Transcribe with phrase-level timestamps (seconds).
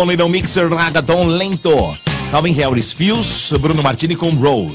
[0.00, 1.94] com Little Mixer Ragaton Lento.
[2.30, 4.72] Calvin Harris Fios, Bruno Martini com Road.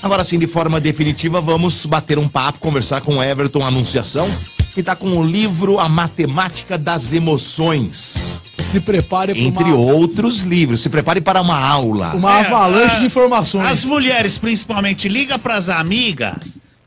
[0.00, 4.30] Agora sim, de forma definitiva, vamos bater um papo, conversar com Everton Anunciação,
[4.72, 8.40] que está com o livro A Matemática das Emoções.
[8.70, 10.80] Se prepare para Entre uma, outros livros.
[10.82, 12.14] Se prepare para uma aula.
[12.14, 13.66] uma É, avalanche a- de informações.
[13.66, 16.36] As mulheres, principalmente, liga pras amigas.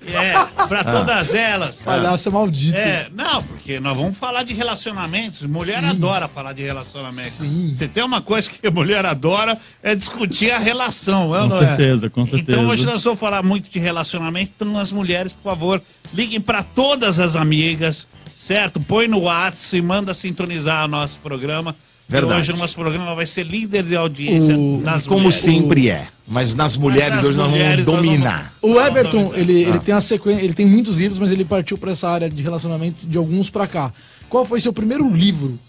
[0.08, 0.34] É,
[0.68, 1.82] pra todas elas.
[1.82, 2.78] Palhaço é maldito.
[2.78, 5.44] É, não, porque nós vamos falar de relacionamentos.
[5.44, 7.44] Mulher adora falar de relacionamento.
[7.74, 11.36] Se tem uma coisa que a mulher adora é discutir a relação.
[11.36, 11.68] é Com não é?
[11.68, 12.52] certeza, com certeza.
[12.52, 14.52] Então hoje nós vamos falar muito de relacionamento.
[14.56, 15.82] Então as mulheres, por favor,
[16.14, 18.80] liguem para todas as amigas, certo?
[18.80, 21.76] Põe no WhatsApp e manda sintonizar o nosso programa.
[22.10, 22.42] Verdade.
[22.42, 25.42] Hoje o nosso programa vai ser líder de audiência O- nas Como mulheres.
[25.44, 26.08] sempre é.
[26.26, 28.54] Mas nas mulheres nas hoje nós vamos mulheres nós vamos- dominar.
[28.62, 29.70] O Everton, ele, Ah.
[29.70, 32.42] ele tem a sequência, ele tem muitos livros, mas ele partiu para essa área de
[32.42, 33.94] relacionamento de alguns para cá.
[34.30, 35.60] Qual foi seu primeiro livro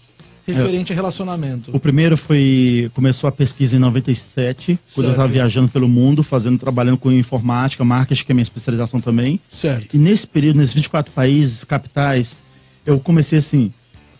[0.47, 1.71] referente a relacionamento?
[1.75, 2.89] O primeiro foi.
[2.93, 5.33] Começou a pesquisa em 97, quando eu estava Certo.
[5.33, 9.39] viajando pelo mundo, fazendo, trabalhando com informática, marketing, que é minha especialização também.
[9.51, 9.95] Certo.
[9.95, 12.35] E nesse período, nesses 24 países, capitais,
[12.85, 13.71] eu comecei assim.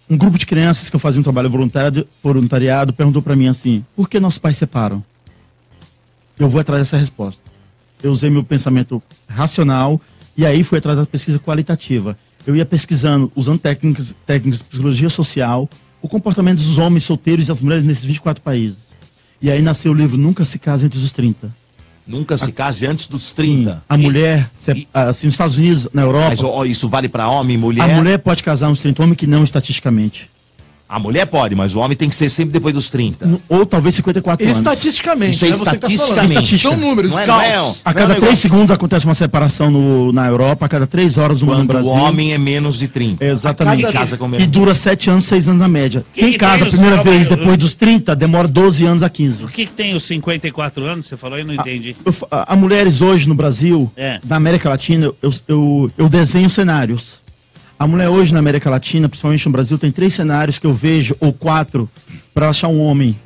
[0.10, 3.86] Um grupo de crianças que eu fazia um trabalho voluntário, voluntariado perguntou para mim assim:
[3.96, 5.04] por que nossos pais separam?
[6.40, 7.44] Eu vou atrás dessa resposta.
[8.02, 10.02] Eu usei meu pensamento racional
[10.36, 12.18] e aí fui atrás da pesquisa qualitativa.
[12.48, 15.70] Eu ia pesquisando, usando técnicas, técnicas de psicologia social,
[16.02, 18.90] o comportamento dos homens solteiros e das mulheres nesses 24 países.
[19.40, 21.54] E aí nasceu o livro Nunca se casa entre os 30.
[22.10, 23.84] Nunca se case antes dos Sim, 30.
[23.88, 27.56] a mulher, se- assim, nos Estados Unidos, na Europa, Mas ó, isso vale para homem
[27.56, 27.84] e mulher?
[27.84, 30.28] a mulher pode casar uns 30, homem que não estatisticamente.
[30.90, 33.40] A mulher pode, mas o homem tem que ser sempre depois dos 30.
[33.48, 34.58] Ou talvez 54 anos.
[34.58, 35.36] Estatisticamente.
[35.36, 36.58] Isso é né, tá estatisticamente.
[36.58, 37.58] São números, Não é, não é.
[37.86, 40.88] A é cada um três negócio- segundos acontece uma separação no- na Europa, a cada
[40.88, 41.92] três horas uma no Quando Brasil.
[41.92, 43.24] o homem é menos de 30.
[43.24, 43.84] Exatamente.
[43.84, 46.04] Quem casa com E dura 7 anos, 6 anos na média.
[46.12, 49.46] Quem casa a primeira jovens- vez depois dos 30, demora 12 anos a 15.
[49.46, 51.06] O que, que tem os 54 anos?
[51.06, 51.96] Você falou e não entendi.
[52.04, 54.20] Eu fa- a, a mulheres hoje no Brasil, É.
[54.28, 57.20] na América Latina, eu, eu, eu desenho cenários.
[57.80, 61.16] A mulher hoje na América Latina, principalmente no Brasil, tem três cenários que eu vejo,
[61.20, 61.90] ou quatro,
[62.34, 63.18] para achar um homem.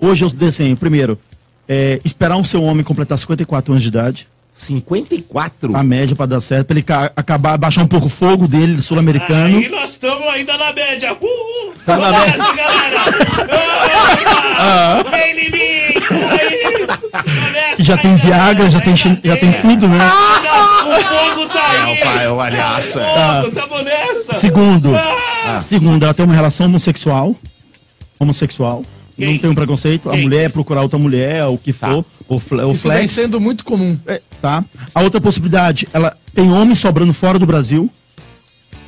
[0.00, 1.16] Hoje eu desenho, primeiro,
[1.68, 5.76] é, esperar um seu homem completar 54 anos de idade, 54?
[5.76, 8.82] a média para dar certo, para ele ca- acabar, baixar um pouco o fogo dele,
[8.82, 9.58] sul-americano.
[9.58, 11.12] Aí nós estamos ainda na média.
[11.20, 11.72] Uhul!
[11.86, 12.36] Tá na média.
[12.36, 13.00] galera!
[15.00, 15.10] Opa!
[15.10, 15.99] Vem em mim!
[17.78, 18.14] Já tem.
[18.16, 19.98] Viagra, já tem, já tem tudo, né?
[19.98, 21.98] Não, O fogo tá aí!
[21.98, 23.42] É, o pai, é o é.
[23.42, 24.32] Fogo, tamo nessa!
[24.34, 25.62] Segundo, Ah!
[25.62, 27.34] segundo, ela tem uma relação homossexual.
[28.18, 28.84] Homossexual.
[29.16, 29.32] Quem?
[29.34, 30.08] Não tem um preconceito.
[30.08, 30.22] A Quem?
[30.22, 33.12] mulher é procurar outra mulher, o que for, o, fle, o Isso vem flex.
[33.12, 33.98] sendo muito comum.
[34.06, 34.64] É, tá?
[34.94, 37.90] A outra possibilidade, ela tem homem sobrando fora do Brasil.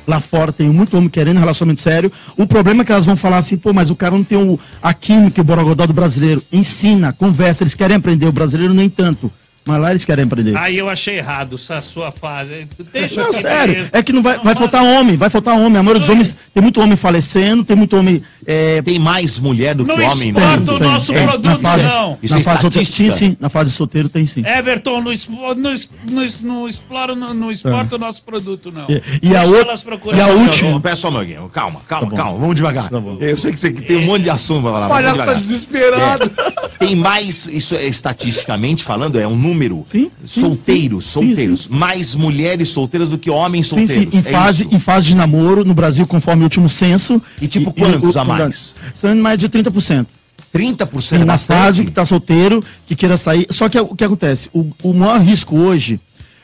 [0.07, 2.11] Lá fora tem muito homem querendo relacionamento sério.
[2.37, 4.59] O problema é que elas vão falar assim, pô, mas o cara não tem o,
[4.81, 6.43] a química e o borogodó do brasileiro.
[6.51, 8.27] Ensina, conversa, eles querem aprender.
[8.27, 9.31] O brasileiro nem tanto.
[9.65, 10.57] Mas lá eles querem aprender.
[10.57, 12.67] Aí eu achei errado essa sua fase.
[12.91, 13.89] Deixa Não, sério.
[13.93, 15.77] É que não vai, Não, vai faltar homem, vai faltar homem.
[15.77, 18.21] A maioria dos homens, tem muito homem falecendo, tem muito homem...
[18.45, 20.71] é, Tem mais mulher do que Não homem, exporta né?
[20.73, 22.17] o nosso É, produto, na fase, não.
[22.21, 23.37] Isso na é fase solteiro, sim, sim.
[23.39, 24.43] Na fase solteiro tem sim.
[24.45, 28.87] Everton, não, não, não, não explora, não, não exporta o nosso produto, não.
[28.89, 29.01] É.
[29.21, 29.75] E- e a outra-
[30.13, 31.47] e a Não, última- não, Pera só, Moguinho.
[31.47, 32.37] Calma, calma, Tá calma.
[32.37, 32.89] Vamos devagar.
[32.89, 33.01] Tá.
[33.21, 34.87] Eu sei que você tem um monte de assunto pra falar.
[34.87, 36.31] O palhaço tá desesperado.
[36.37, 39.52] É, tem mais, isso é estatisticamente falando, é um número.
[39.87, 41.67] Sim, sim, solteiros, sim, solteiros.
[41.67, 44.13] Mais mulheres solteiras do que homens Sim, sim, solteiros.
[44.13, 44.75] em, é fase, isso.
[44.75, 47.21] em fase de namoro, no Brasil, conforme o último censo.
[47.41, 48.75] E tipo quantos a mais?
[48.95, 50.05] São mais de 30%.
[50.53, 51.57] 30% Sim, é na bastante.
[51.57, 53.47] fase que está solteiro, que queira sair.
[53.49, 54.49] Só que o que acontece?
[54.53, 55.99] O, o maior risco hoje,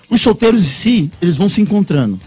[0.10, 2.20] os solteiros em si, eles vão se encontrando.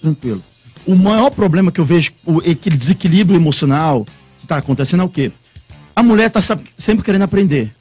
[0.00, 0.42] Tranquilo.
[0.86, 4.04] O maior problema que eu vejo, o, aquele desequilíbrio emocional
[4.40, 5.30] que está acontecendo é o quê?
[5.94, 6.40] A mulher está
[6.76, 7.74] sempre querendo aprender.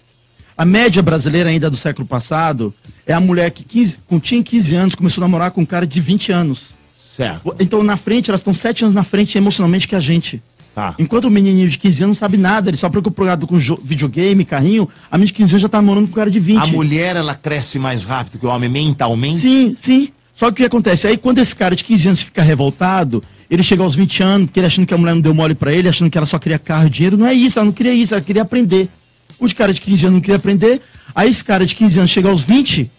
[0.57, 2.73] A média brasileira ainda do século passado
[3.05, 5.85] é a mulher que 15, com, tinha 15 anos começou a namorar com um cara
[5.85, 6.73] de 20 anos.
[6.97, 7.55] Certo.
[7.59, 10.41] Então, na frente, elas estão 7 anos na frente emocionalmente que a gente.
[10.73, 10.95] Tá.
[10.97, 14.89] Enquanto o menininho de 15 anos não sabe nada, ele só preocupado com videogame, carrinho,
[15.11, 16.57] a menina de 15 anos já tá namorando com um cara de 20.
[16.57, 19.39] A mulher, ela cresce mais rápido que o homem mentalmente?
[19.39, 20.09] Sim, sim.
[20.33, 21.07] Só que o que acontece?
[21.07, 24.65] Aí quando esse cara de 15 anos fica revoltado, ele chega aos 20 anos, ele
[24.65, 26.87] achando que a mulher não deu mole pra ele, achando que ela só queria carro
[26.87, 27.17] e dinheiro.
[27.17, 28.89] Não é isso, ela não queria isso, ela queria aprender.
[29.39, 30.81] O de cara de 15 anos não queria aprender,
[31.13, 32.89] aí esse cara de 15 anos chega aos 20,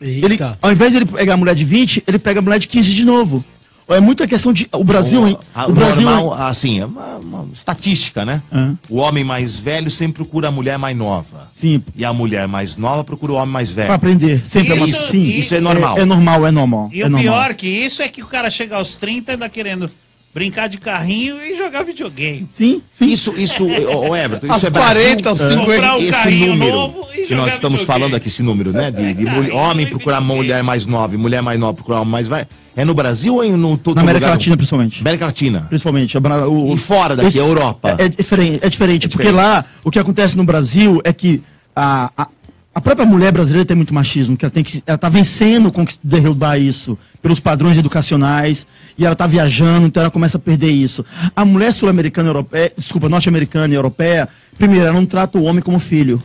[0.00, 2.68] ele, ao invés de ele pegar a mulher de 20, ele pega a mulher de
[2.68, 3.44] 15 de novo.
[3.86, 4.66] É muita questão de.
[4.72, 5.36] O Brasil, hein?
[5.54, 6.02] O, a- O o Brasil.
[6.08, 8.42] normal, assim, é uma, uma estatística, né?
[8.50, 8.78] Aham.
[8.88, 11.50] O homem mais velho sempre procura a mulher mais nova.
[11.52, 13.88] Sim, E a mulher mais nova procura o homem mais velho.
[13.88, 14.42] pra aprender.
[14.46, 14.88] Sempre é uma.
[14.88, 15.98] Isso- Sim, isso é normal.
[15.98, 16.90] É, é normal, é normal.
[16.94, 17.34] E é o normal.
[17.34, 19.90] pior que isso é que o cara chega aos 30 ainda querendo.
[20.34, 22.48] Brincar de carrinho e jogar videogame.
[22.52, 23.06] Sim, sim.
[23.06, 25.02] Isso, isso, ô Everton, isso Às é Brasil.
[25.22, 25.60] 40, aos 50.
[25.64, 28.00] Comprar um esse carrinho número novo e que nós estamos videogame.
[28.02, 28.90] falando aqui, esse número, né?
[28.90, 32.26] De, de mulher- homem procurar mulher mais nova, e mulher mais nova procurar homem mais
[32.26, 32.46] vai.
[32.76, 34.34] É no Brasil ou em no todo Na América lugar?
[34.34, 35.00] Latina, principalmente.
[35.00, 35.60] América Latina.
[35.68, 36.18] Principalmente.
[36.18, 37.94] O, E fora daqui, esse- Europa.
[37.96, 39.46] É, é diferente, é diferente, É porque diferente.
[39.46, 41.40] lá o que acontece no Brasil é que
[41.76, 42.26] a, a,
[42.74, 45.84] a própria mulher brasileira tem muito machismo, que ela tem que ela tá vencendo com
[46.02, 48.66] derrubar isso pelos padrões educacionais
[48.98, 51.04] e ela tá viajando, então ela começa a perder isso.
[51.36, 54.28] A mulher sul-americana europeia, desculpa, norte-americana e europeia,
[54.58, 56.20] primeiro, ela não trata o homem como filho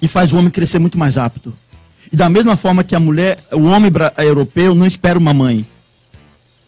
[0.00, 1.54] e faz o homem crescer muito mais rápido.
[2.10, 5.66] E da mesma forma que a mulher, o homem bra- europeu não espera uma mãe.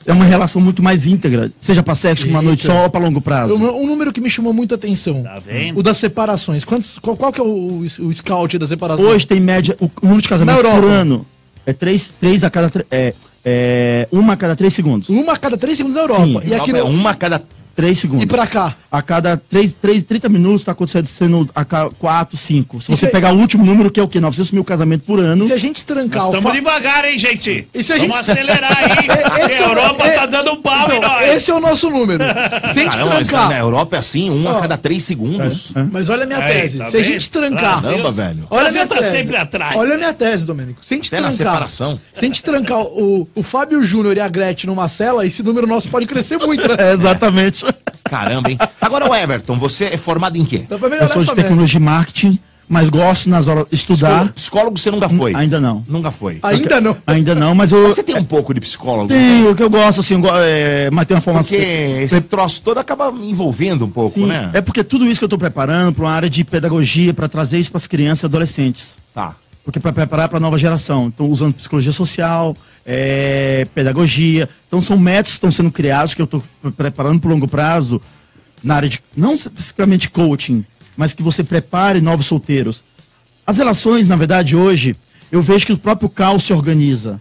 [0.07, 3.21] É uma relação muito mais íntegra, seja para sexo uma noite só ou para longo
[3.21, 3.55] prazo.
[3.55, 5.23] Um, um número que me chamou muita atenção.
[5.23, 5.79] Tá vendo?
[5.79, 6.65] O das separações.
[6.65, 9.09] Quantos, qual, qual que é o, o scout das separações?
[9.09, 10.95] Hoje tem média, o número de casamentos Na por Europa.
[10.95, 11.27] ano
[11.67, 13.15] é três, três a cada é,
[13.45, 15.09] é, uma a cada três segundos.
[15.09, 16.43] Uma a cada três segundos na Europa.
[16.43, 16.49] Sim.
[16.49, 17.43] E aqui é no, uma a cada.
[17.75, 18.23] Três segundos.
[18.23, 18.77] E pra cá?
[18.95, 22.81] A cada três, três, 30 minutos está acontecendo a cada quatro, cinco.
[22.81, 24.21] Se Isso você é- pegar o último número, que é o quê?
[24.21, 25.49] 900 mil casamentos por ano.
[25.49, 27.67] Se a gente trancar Nós o estamos fa- devagar, hein, gente?
[27.75, 28.85] E se a Vamos gente- acelerar aí.
[29.51, 31.29] Esse a é Europa é- tá dando um pau em Então, nós.
[31.29, 32.23] esse é o nosso número.
[32.23, 32.31] Se
[32.81, 33.49] a gente Caramba, trancar.
[33.49, 35.73] na Europa é assim, um a cada três segundos.
[35.91, 36.79] Mas olha a minha tese.
[36.79, 37.83] tá Se a gente trancar.
[37.83, 38.47] Caramba, velho.
[38.49, 39.11] Olha a minha tá tese.
[39.11, 39.77] sempre atrás.
[39.77, 40.85] Olha a minha tese, Domênico.
[40.85, 41.53] Se a gente Até na trancar.
[41.53, 42.01] separação.
[42.15, 45.67] Se a gente trancar o, o Fábio Júnior e a Gretchen numa cela, esse número
[45.67, 46.77] nosso pode crescer muito, né?
[46.85, 47.65] É, exatamente.
[48.05, 48.59] Caramba, hein?
[48.85, 50.67] Agora, o Everton, você é formado em quê?
[50.69, 52.39] Pra Eu sou de tecnologia e marketing,
[52.69, 54.33] mas gosto nas horas de estudar.
[54.33, 55.35] Psicólogo, psicólogo você nunca foi?
[55.35, 55.83] Ainda não.
[55.89, 56.39] Nunca foi.
[56.43, 56.97] Ainda não.
[57.07, 57.83] Ainda não, mas eu.
[57.85, 59.09] Você tem um pouco de psicólogo?
[59.09, 61.57] Tenho, o que eu gosto, assim, eu é, mas tem uma formação.
[61.57, 64.51] Porque esse troço todo acaba envolvendo um pouco, Sim, né?
[64.53, 67.59] É porque tudo isso que eu estou preparando para uma área de pedagogia, para trazer
[67.59, 68.97] isso para as crianças e adolescentes.
[69.15, 69.35] Tá.
[69.65, 71.07] Porque para preparar para a nova geração.
[71.07, 72.55] Então, usando psicologia social,
[72.85, 74.47] é, pedagogia.
[74.69, 76.43] Então, são métodos que estão sendo criados, que eu estou
[76.77, 77.99] preparando para o longo prazo,
[78.65, 80.65] na área de, não especificamente coaching,
[80.97, 82.83] mas que você prepare novos solteiros.
[83.47, 84.97] As relações, na verdade, hoje,
[85.31, 87.21] eu vejo que o próprio caos se organiza.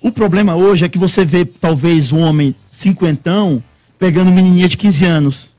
[0.00, 3.62] O problema hoje é que você vê, talvez, um homem cinquentão
[3.98, 5.50] pegando menininha de 15 anos.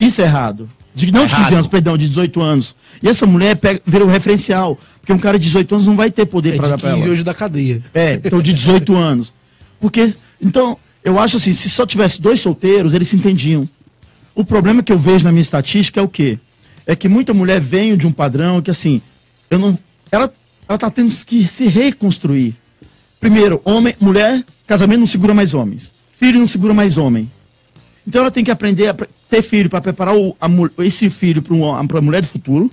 [0.00, 0.70] Isso é errado.
[0.94, 1.52] De, não de 15 Errado.
[1.54, 2.74] anos, perdão, de 18 anos.
[3.02, 4.78] E essa mulher pega, vira o referencial.
[5.00, 7.02] Porque um cara de 18 anos não vai ter poder É para dar pra 15
[7.04, 7.12] ela.
[7.12, 7.82] hoje da cadeia.
[7.94, 9.32] É, então de 18 anos.
[9.80, 13.68] Porque, então, eu acho assim, se só tivesse dois solteiros, eles se entendiam.
[14.38, 16.38] O problema que eu vejo na minha estatística é o quê?
[16.86, 19.02] É que muita mulher vem de um padrão que, assim,
[19.50, 19.76] eu não.
[20.12, 20.32] Ela,
[20.68, 22.54] ela tá tendo que se reconstruir.
[23.18, 25.92] Primeiro, homem, mulher, casamento não segura mais homens.
[26.12, 27.28] Filho não segura mais homem.
[28.06, 28.94] Então ela tem que aprender a
[29.28, 32.70] ter filho para preparar o, a esse filho para a mulher do futuro.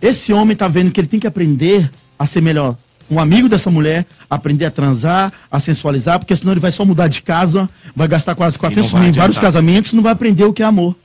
[0.00, 1.88] Esse homem tá vendo que ele tem que aprender
[2.18, 2.76] a ser melhor.
[3.10, 7.08] Um amigo dessa mulher, aprender a transar, a sensualizar, porque senão ele vai só mudar
[7.08, 10.44] de casa, vai gastar quase 400 vai mil em vários casamentos e não vai aprender
[10.44, 10.96] o que é amor.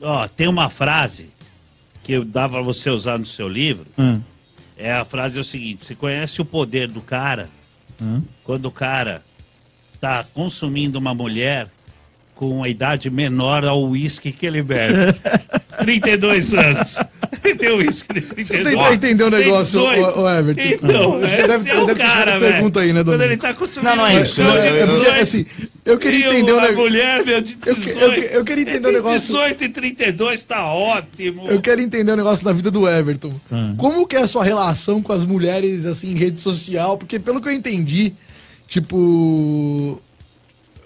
[0.00, 1.28] Ó, tem uma frase
[2.02, 3.86] que eu dava pra você usar no seu livro.
[3.98, 4.20] Hum.
[4.78, 7.48] É a frase é o seguinte: você conhece o poder do cara
[8.00, 8.22] Hum.
[8.42, 9.22] quando o cara
[10.00, 11.68] tá consumindo uma mulher
[12.34, 14.94] com a idade menor ao uísque que ele bebe.
[15.80, 16.96] 32 anos.
[17.30, 18.00] De 32
[18.48, 20.18] Tentar entender o negócio, 18.
[20.18, 20.62] o, o Everton.
[20.62, 22.52] Então, Deve- esse é o deve cara, velho.
[22.54, 24.70] pergunta aí, né, Quando ele tá consumindo Não, não é isso, eu- de eu- É
[24.86, 25.46] porque, 18, assim,
[25.84, 26.90] eu queria entender o uma negócio.
[26.90, 27.80] mulher, meu, de Eu 18.
[27.98, 31.46] que- eu que- eu queria entender o negócio- 18 e 32 tá ótimo.
[31.46, 33.32] Eu quero entender o negócio da vida do Everton.
[33.52, 33.74] Hum.
[33.76, 36.98] Como que é a sua relação com as mulheres, assim, em rede social?
[36.98, 38.12] Porque pelo que eu entendi,
[38.66, 40.00] tipo...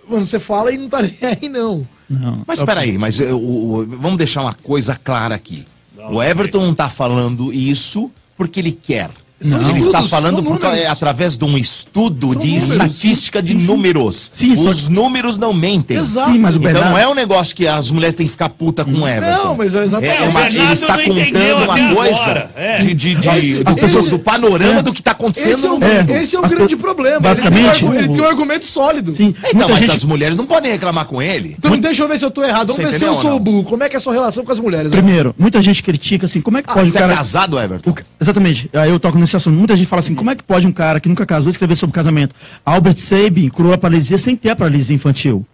[0.09, 1.87] Mano, você fala e não tá nem aí, não.
[2.09, 2.43] Não.
[2.47, 5.65] Mas peraí, mas o- o- vamos deixar uma coisa clara aqui.
[6.11, 9.11] O Everton não está falando isso porque ele quer.
[9.49, 12.71] São ele está falando por é, através de um estudo São de números.
[12.71, 14.33] estatística de números.
[14.35, 15.99] Sim, Os números não mentem.
[15.99, 16.33] Exato.
[16.33, 18.49] Sim, mas o Então Bernardo- não é um negócio que as mulheres têm que ficar
[18.49, 19.45] puta com o Everton.
[19.45, 20.17] Não, mas é exatamente.
[20.17, 22.79] É uma- O Bernardo ele está não contando uma coisa é.
[22.79, 24.83] de, de- de- Esse- do, esse- do panorama é.
[24.83, 26.11] do que está acontecendo Esse é, o, no mundo.
[26.13, 26.23] É.
[26.23, 27.21] esse é o As grande problema.
[27.21, 29.15] basicamente, ele tem, um, ele tem um argumento sólido.
[29.15, 31.55] Sim, Então, muita mas gente- as mulheres não podem reclamar com ele.
[31.59, 32.69] Então deixa eu ver se eu tô errado.
[32.69, 33.39] Vamos Você ver se eu ou sou não?
[33.39, 33.65] burro.
[33.65, 34.91] Como é que é a sua relação com as mulheres?
[34.91, 37.95] Primeiro, muita gente critica assim, como é que Ah, pode você é casado, Everton?
[38.21, 39.55] Exatamente, aí eu toco nesse assunto.
[39.57, 41.95] Muita gente fala assim: como é que pode um cara que nunca casou escrever sobre
[41.95, 42.35] casamento?
[42.65, 45.45] Albert Sabin curou a paralisia sem ter a paralisia infantil.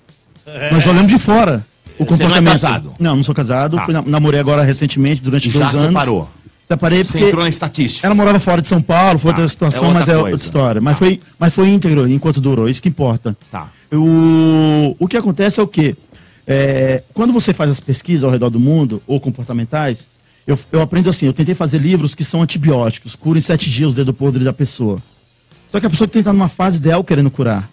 [0.72, 1.64] Nós olhamos de fora
[1.98, 2.50] o Você não é comportamento.
[2.52, 2.94] casado?
[2.98, 3.76] Não, não sou casado.
[3.76, 3.84] Tá.
[3.84, 5.80] Fui na- namorei agora recentemente, durante dois já anos.
[5.88, 6.30] separou.
[6.64, 8.06] Separei Você porque entrou na estatística.
[8.06, 10.30] ela morava fora de São Paulo, foi Tá, outra situação, é outra mas é coisa.
[10.34, 10.80] outra história.
[10.80, 10.98] Mas, Tá.
[10.98, 13.36] foi, mas foi íntegro enquanto durou, isso que importa.
[13.50, 13.68] Tá.
[13.92, 15.96] O, o que acontece é o quê?
[16.46, 20.06] É, quando você faz as pesquisas ao redor do mundo, ou comportamentais,
[20.52, 23.92] eu, eu aprendo assim, eu tentei fazer livros que são antibióticos, cura em sete dias
[23.92, 25.02] o dedo podre da pessoa.
[25.70, 27.70] Só que a pessoa tem que estar numa fase ideal querendo curar.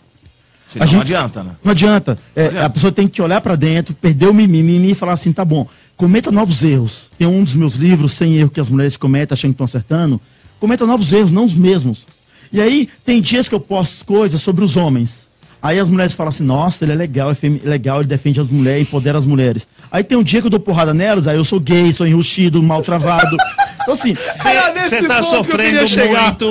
[0.65, 1.55] Senão A gente- não adianta, né?
[1.63, 2.17] Não adianta.
[2.35, 2.65] É, adianta.
[2.65, 5.67] A pessoa tem que olhar pra dentro, perder o mimimi e falar assim, tá bom,
[5.95, 7.09] cometa novos erros.
[7.17, 10.19] Tem um dos meus livros, Sem Erro que as mulheres cometem, achando que estão acertando.
[10.59, 12.05] Cometa novos erros, não os mesmos.
[12.51, 15.26] E aí, tem dias que eu posto coisas sobre os homens.
[15.61, 18.47] Aí as mulheres falam assim, nossa, ele é legal, é femi- legal, ele defende as
[18.47, 19.67] mulheres, empodera as mulheres.
[19.91, 22.61] Aí tem um dia que eu dou porrada nelas, aí eu sou gay, sou enrustido,
[22.61, 23.35] mal travado.
[23.81, 26.49] Então assim, Você tá eu sofrendo muito.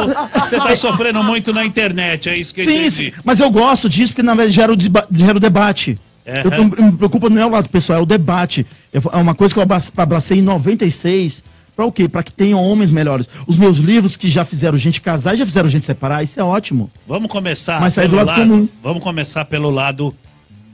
[0.48, 2.90] Você tá sofrendo muito na internet, é isso que eu Sim, entendi.
[2.90, 5.98] sim, mas eu gosto disso porque na verdade gera o, desba- gera o debate.
[6.24, 6.40] É.
[6.44, 8.66] Eu, eu me preocupa não é o lado pessoal, é o debate.
[8.92, 11.44] Eu- É uma coisa que eu abra- abracei em 96.
[11.76, 12.08] Pra o quê?
[12.08, 13.28] Pra que tenham homens melhores.
[13.46, 16.42] Os meus livros que já fizeram gente casar e já fizeram gente separar, isso é
[16.42, 16.90] ótimo.
[17.06, 18.68] Vamos começar Mas sair do pelo lado comum.
[18.82, 20.14] Vamos começar pelo lado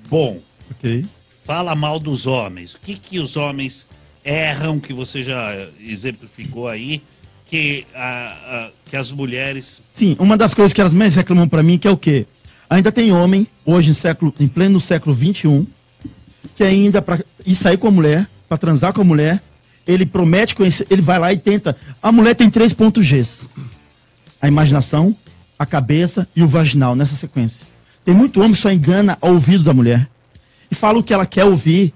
[0.08, 0.38] bom.
[0.70, 1.04] Ok.
[1.44, 2.74] Fala mal dos homens.
[2.74, 3.86] O que que os homens
[4.24, 7.02] erram que você já exemplificou aí
[7.46, 11.62] que a- a- que as mulheres Sim, uma das coisas que elas mais reclamam pra
[11.62, 12.26] mim que é o quê?
[12.70, 15.66] Ainda tem homem, hoje em, século, em pleno século XXI,
[16.56, 19.42] que ainda pra ir sair com a mulher, pra transar com a mulher,
[19.86, 21.76] ele promete conhecer, ele vai lá e tenta.
[22.02, 23.44] A mulher tem três pontos Gs.
[24.40, 25.14] A imaginação,
[25.58, 27.66] a cabeça e o vaginal, nessa sequência.
[28.04, 30.08] Tem muito homem que só engana ao ouvido da mulher.
[30.70, 31.92] E fala o que ela quer ouvir.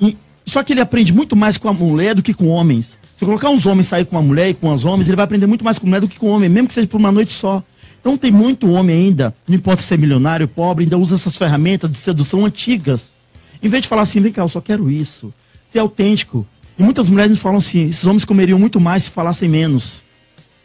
[0.00, 0.16] E-
[0.46, 2.96] só que ele aprende muito mais com a mulher do que com homens.
[3.14, 5.46] Se colocar uns homens sair com uma mulher e com os homens, ele vai aprender
[5.46, 7.62] muito mais com mulher do que com homem, mesmo que seja por uma noite só.
[8.00, 11.90] Então tem muito homem ainda, não importa se é milionário, pobre, ainda usa essas ferramentas
[11.92, 13.14] de sedução antigas.
[13.62, 15.34] Em vez de falar assim, vem cá, eu só quero isso.
[15.66, 16.46] Ser autêntico.
[16.80, 20.02] E muitas mulheres nos falam assim, esses homens comeriam muito mais se falassem menos.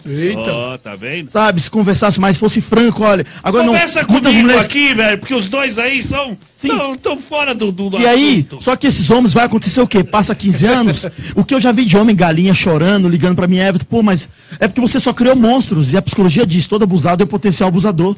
[0.06, 0.50] Eita.
[0.54, 1.30] Ó, tá vendo?
[1.30, 3.26] Sabe, se conversasse mais, fosse franco, olha.
[3.44, 6.70] Agora Conversa não, muitas comigo mulheres aqui, velho, porque os dois aí são Sim.
[6.70, 8.64] tão, tão fora do, do, do E aí, assunto.
[8.64, 10.06] só que esses homens vai acontecer o quê?
[10.06, 11.06] Passa 15 anos,
[11.36, 14.30] o que eu já vi de homem galinha chorando, ligando pra mim, Everton, pô, mas
[14.58, 17.68] é porque você só criou monstros, e a psicologia diz, todo abusado é um potencial
[17.68, 18.16] abusador.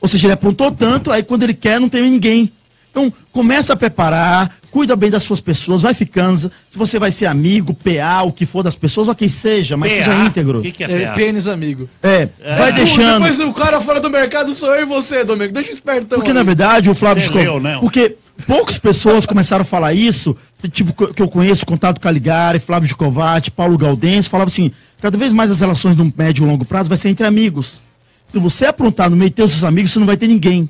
[0.00, 2.50] Ou seja, ele apontou tanto, aí quando ele quer, não tem ninguém.
[2.90, 7.26] Então, começa a preparar, cuida bem das suas pessoas, vai ficando, se você vai ser
[7.26, 9.98] amigo, PA, o que for das pessoas, quem seja, mas PA?
[9.98, 10.58] seja íntegro.
[10.58, 11.12] O que, que é, É, PA?
[11.12, 11.88] pênis amigo.
[12.02, 13.22] É, vai Pô, deixando.
[13.24, 15.52] Depois o cara fora do mercado sou eu e você, Domingo.
[15.52, 16.18] Deixa o espertão.
[16.18, 16.34] Porque, aí.
[16.36, 17.76] na verdade, o Flávio Chico- leu, né?
[17.78, 18.16] Porque
[18.46, 20.36] poucas pessoas começaram a falar isso,
[20.72, 25.50] tipo, que eu conheço, Contato Caligari, Flávio Gicovati, Paulo Galdense, falava assim, cada vez mais
[25.50, 27.80] as relações no médio e longo prazo vai ser entre amigos.
[28.28, 30.68] Se você aprontar no meio de teus seus amigos, você não vai ter ninguém.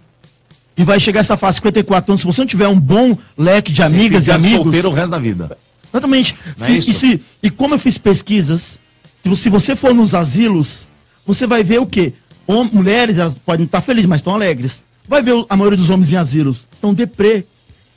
[0.79, 3.83] E vai chegar essa fase 54 anos, se você não tiver um bom leque de
[3.83, 4.63] amigas e amigos...
[4.63, 5.59] solteiro o resto da vida.
[5.93, 6.37] Exatamente.
[6.57, 6.91] Não Se- é isso?
[6.91, 8.79] e, se- e como eu fiz pesquisas,
[9.23, 10.87] que se você for nos asilos,
[11.27, 12.13] você vai ver o quê?
[12.47, 14.85] Hom- mulheres, elas podem estar felizes, mas estão alegres.
[15.09, 16.69] Vai ver o- a maioria dos homens em asilos.
[16.73, 17.45] Estão deprê.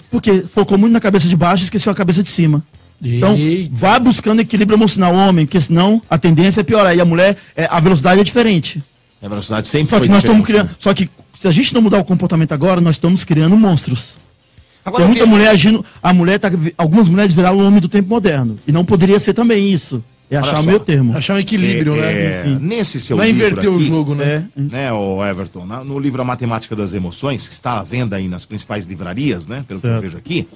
[0.10, 2.64] Porque focou muito na cabeça de baixo e esqueceu a cabeça de cima.
[3.02, 3.70] Então, Eita.
[3.74, 6.96] vá buscando equilíbrio emocional, homem, porque senão a tendência é piorar.
[6.96, 8.82] E a mulher, é, a velocidade é diferente.
[9.22, 10.66] A velocidade sempre Só foi que nós estamos diferente.
[10.68, 10.76] criando.
[10.80, 11.10] Só que
[11.42, 14.16] se a gente não mudar o comportamento agora, nós estamos criando monstros.
[14.86, 15.84] Agora, Tem muita mulher agindo.
[16.02, 16.50] A mulher tá.
[16.78, 18.58] Algumas mulheres viraram o homem do tempo moderno.
[18.68, 20.04] E não poderia ser também isso.
[20.30, 20.64] É achar o só.
[20.64, 21.18] meio termo.
[21.18, 22.26] Achar um equilíbrio, é, né?
[22.26, 22.58] é, Sim.
[22.62, 24.46] Nesse seu Não é livro inverter o aqui, jogo, né?
[24.56, 28.16] É, né, o Everton, na- no livro A Matemática das Emoções, que está à venda
[28.16, 30.02] aí nas principais livrarias, né, pelo que eu Certo.
[30.04, 30.48] vejo aqui,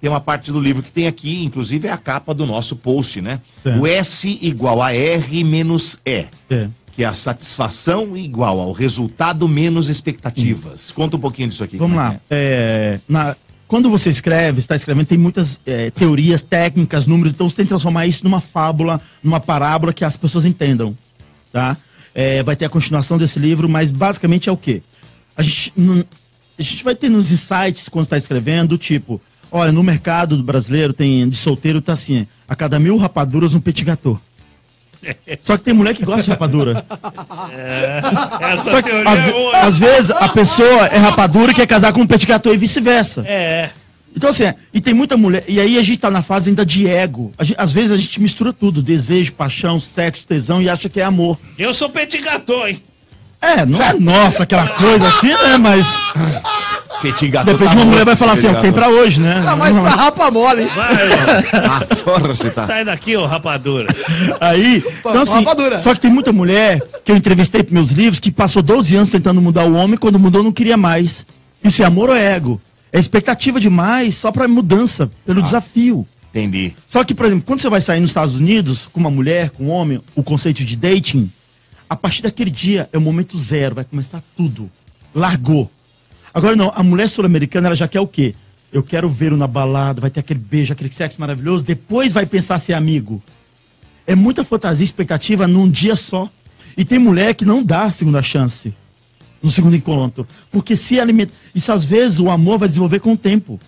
[0.00, 3.20] tem uma parte do livro que tem aqui, inclusive é a capa do nosso post,
[3.20, 3.40] né?
[3.62, 3.80] Certo.
[3.80, 6.68] O S igual a R menos E, É.
[6.92, 10.92] que é a satisfação igual ao resultado menos expectativas.
[10.92, 11.76] Conta um pouquinho disso aqui.
[11.76, 12.14] Vamos como lá.
[12.30, 17.48] é É, na- quando você escreve, está escrevendo, tem muitas é, teorias, técnicas, números, então
[17.48, 20.96] você tem que transformar isso numa fábula, numa parábola que as pessoas entendam.
[21.50, 21.76] Tá?
[22.14, 24.82] É, vai ter a continuação desse livro, mas basicamente é o quê?
[25.34, 26.04] A gente, não-
[26.58, 29.18] a gente vai ter nos insights quando está escrevendo, do tipo,
[29.50, 33.60] olha, no mercado do brasileiro tem de solteiro tá assim, a cada mil rapaduras um
[33.60, 34.20] petit gâteau.
[35.40, 36.84] Só que tem mulher que gosta de rapadura.
[38.40, 39.56] Essa Só que, teoria é boa.
[39.58, 43.24] às vezes a pessoa é rapadura e quer casar com um petit gâteau e vice-versa.
[43.26, 43.70] É.
[44.14, 45.42] Então, assim, é, e tem muita mulher.
[45.48, 47.32] E aí a gente tá na fase ainda de ego.
[47.40, 51.04] Gente- às vezes a gente mistura tudo: desejo, paixão, sexo, tesão e acha que é
[51.04, 51.38] amor.
[51.58, 52.82] Eu sou petit gâteau, hein?
[53.40, 55.56] É, não é nossa aquela coisa assim, né?
[55.58, 55.86] Mas
[57.00, 59.42] Petit gâteau depois tá uma mulher vai falar assim: ó, tem pra hoje, né?
[59.46, 60.66] Ah, mas pra rapa mole.
[60.66, 60.94] Vai,
[61.64, 62.66] Ah, porra, você tá.
[62.66, 63.88] sai daqui, ô rapadura.
[64.40, 65.80] Aí, então assim, rapadura.
[65.80, 69.08] só que tem muita mulher que eu entrevistei pros meus livros que passou 12 anos
[69.08, 71.26] tentando mudar o homem, quando mudou não queria mais.
[71.64, 72.60] Isso é amor ou é ego?
[72.92, 76.06] É expectativa demais só pra mudança, pelo desafio.
[76.30, 76.74] Entendi.
[76.88, 79.64] Só que, por exemplo, quando você vai sair nos Estados Unidos com uma mulher, com
[79.64, 81.30] um homem, o conceito de dating,
[81.88, 84.70] a partir daquele dia é o momento zero, vai começar tudo.
[85.14, 85.70] Largou.
[86.34, 88.34] Agora não, a mulher sul-americana ela já quer o quê?
[88.72, 92.58] Eu quero ver na balada, vai ter aquele beijo, aquele sexo maravilhoso, depois vai pensar
[92.58, 93.22] ser amigo.
[94.06, 96.30] É muita fantasia expectativa num dia só.
[96.76, 98.74] E tem mulher que não dá a segunda chance.
[99.42, 100.26] no segundo encontro.
[100.50, 101.32] Porque se alimenta.
[101.54, 103.60] Isso às vezes o amor vai desenvolver com o tempo.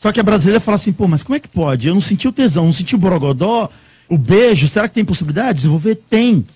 [0.00, 1.88] Só que a brasileira fala assim, pô, mas como é que pode?
[1.88, 3.68] Eu não senti o tesão, não senti o borogodó,
[4.08, 5.96] o beijo, será que tem possibilidade de desenvolver?
[6.08, 6.46] Tem.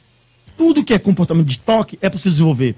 [0.57, 2.77] Tudo que é comportamento de toque é possível desenvolver.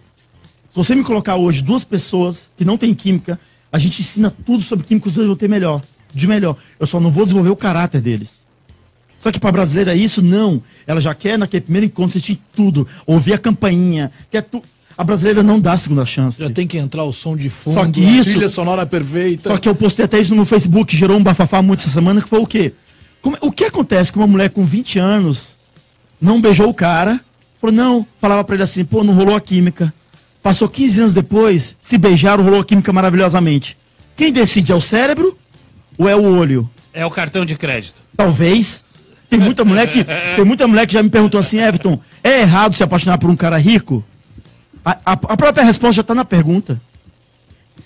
[0.73, 3.39] Se você me colocar hoje duas pessoas que não têm química,
[3.71, 5.83] a gente ensina tudo sobre química, os dois vão ter melhor,
[6.15, 6.57] de melhor.
[6.81, 8.41] Eu só não vou desenvolver o caráter deles.
[9.23, 10.63] Só que para a brasileira isso, não.
[10.87, 14.63] Ela já quer naquele primeiro encontro sentir tudo, ouvir a campainha, quer tu...
[14.97, 16.39] A brasileira não dá a segunda chance.
[16.39, 19.49] Já tem que entrar o som de fundo, Só que a isso- trilha sonora perfeita.
[19.51, 22.29] Só que eu postei até isso no Facebook, gerou um bafafá muito essa semana, que
[22.29, 22.73] foi o quê?
[23.23, 25.55] Como- o que acontece com uma mulher com 20 anos
[26.21, 27.21] não beijou o cara,
[27.59, 29.93] falou, não, falava pra ele assim, pô, não rolou a química.
[30.43, 33.77] Passou 15 anos depois, se beijaram, rolou a química maravilhosamente.
[34.17, 35.39] Quem decide é o cérebro
[35.97, 36.69] ou é o olho?
[36.93, 37.95] É o cartão de crédito.
[38.17, 38.83] Talvez.
[39.31, 40.05] Tem muita mulher que,
[40.37, 43.37] tem muita mulher que já me perguntou assim, Everton, é errado se apaixonar por um
[43.37, 44.05] cara rico?
[44.85, 46.81] A, a- a própria resposta já está na pergunta.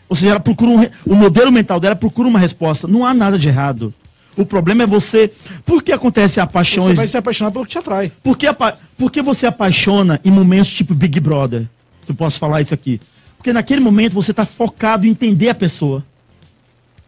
[0.09, 2.89] Ou seja, ela procura um, o modelo mental dela procura uma resposta.
[2.89, 3.93] Não há nada de errado.
[4.37, 5.31] O problema é você.
[5.65, 6.85] Por que acontece a paixão?
[6.85, 8.11] Você vai se apaixonar pelo que te atrai.
[8.23, 11.67] Por que, apa- por que você apaixona em momentos tipo Big Brother?
[12.07, 13.01] Se eu posso falar isso aqui.
[13.37, 16.05] Porque naquele momento você está focado em entender a pessoa.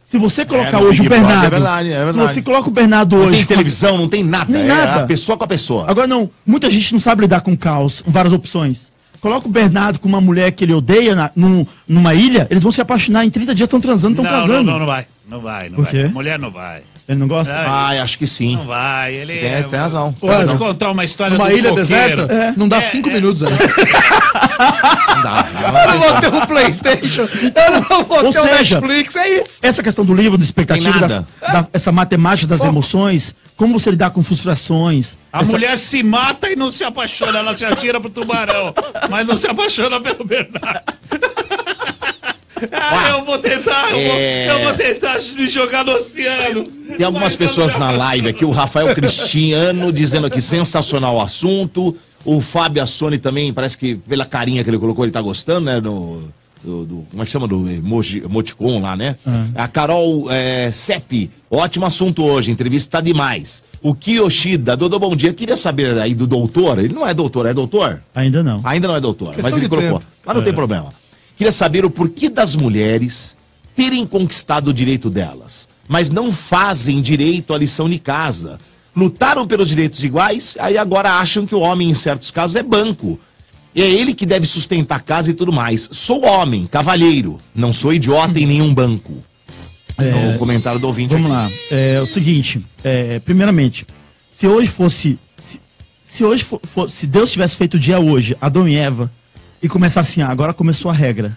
[0.04, 1.46] Se você colocar no hoje o Big Bernardo.
[1.46, 2.34] é verdade, é Se verdade.
[2.34, 3.38] você coloca o Bernardo Não hoje.
[3.38, 4.50] tem com- televisão, não tem nada.
[4.52, 5.02] Nem é nada.
[5.04, 5.88] a pessoa com a pessoa.
[5.90, 8.88] Agora não, muita gente não sabe lidar com caos, com várias opções.
[9.20, 12.72] Coloca o Bernardo com uma mulher que ele odeia na- num- numa ilha, eles vão
[12.72, 13.24] se apaixonar.
[13.26, 14.70] Em 30 dias estão transando, estão não, não, casando.
[14.70, 15.06] não, não vai.
[15.28, 16.08] Não vai, não Por vai.
[16.08, 16.82] Mulher não vai.
[17.08, 17.54] Ele não gosta?
[17.54, 18.56] Ah, Ah, acho que sim.
[18.56, 19.14] Não vai.
[19.14, 20.14] Ele É, tem razão.
[20.20, 20.58] Vou Tem te razão.
[20.58, 21.88] contar uma história Numa do ilha coqueiro.
[21.88, 22.52] deserta, É.
[22.54, 23.12] não dá É, cinco é.
[23.14, 23.52] minutos aí.
[25.14, 25.46] Não dá.
[25.92, 29.58] Eu vou ter um Playstation, eu não vou Ou ter um seja, Netflix, é isso.
[29.62, 34.10] Essa questão do livro, da expectativa, das- da- essa matemática das emoções, como você lidar
[34.10, 35.16] com frustrações.
[35.32, 38.72] A essa- mulher se mata e não se apaixona, ela se atira pro tubarão,
[39.10, 40.82] mas não se apaixona pelo Bernardo.
[42.72, 44.48] Ah, eu vou tentar, eu, É.
[44.48, 46.64] vou, eu vou tentar me jogar no oceano.
[46.96, 51.96] Tem algumas Mas pessoas na live aqui, o Rafael Cristiano dizendo aqui, sensacional o assunto.
[52.24, 55.80] O Fábio Assoni também, parece que pela carinha que ele colocou, ele tá gostando, né?
[55.80, 56.22] Do,
[56.62, 57.46] do, do- como é que chama?
[57.46, 59.16] Do emoji, emoticon lá, né?
[59.54, 63.62] A Carol é, Sepp, ótimo assunto hoje, entrevista tá demais.
[63.80, 65.32] O Kiyoshida, Dodô, bom dia.
[65.32, 68.02] Queria saber aí do doutor, ele não é doutor, é doutor?
[68.12, 68.60] Ainda não.
[68.64, 70.00] Ainda não é doutor, mas ele colocou.
[70.00, 70.10] tempo.
[70.26, 70.92] Mas não tem problema.
[71.38, 73.36] Queria saber o porquê das mulheres
[73.74, 78.58] terem conquistado o direito delas, mas não fazem direito à lição de casa.
[78.96, 83.18] Lutaram pelos direitos iguais, aí agora acham que o homem, em certos casos, é banco.
[83.72, 85.88] E é ele que deve sustentar a casa e tudo mais.
[85.92, 89.22] Sou homem, cavalheiro, não sou idiota em nenhum banco.
[89.96, 91.52] É o comentário do ouvinte Vamos aqui.
[91.70, 91.76] lá.
[91.78, 93.86] É o seguinte, é, primeiramente,
[94.32, 95.18] se hoje fosse.
[95.40, 95.60] Se,
[96.04, 99.10] se hoje fo- fo- se Deus tivesse feito o dia hoje, Adão e Eva,
[99.62, 101.36] e começar assim, ah, agora começou a regra.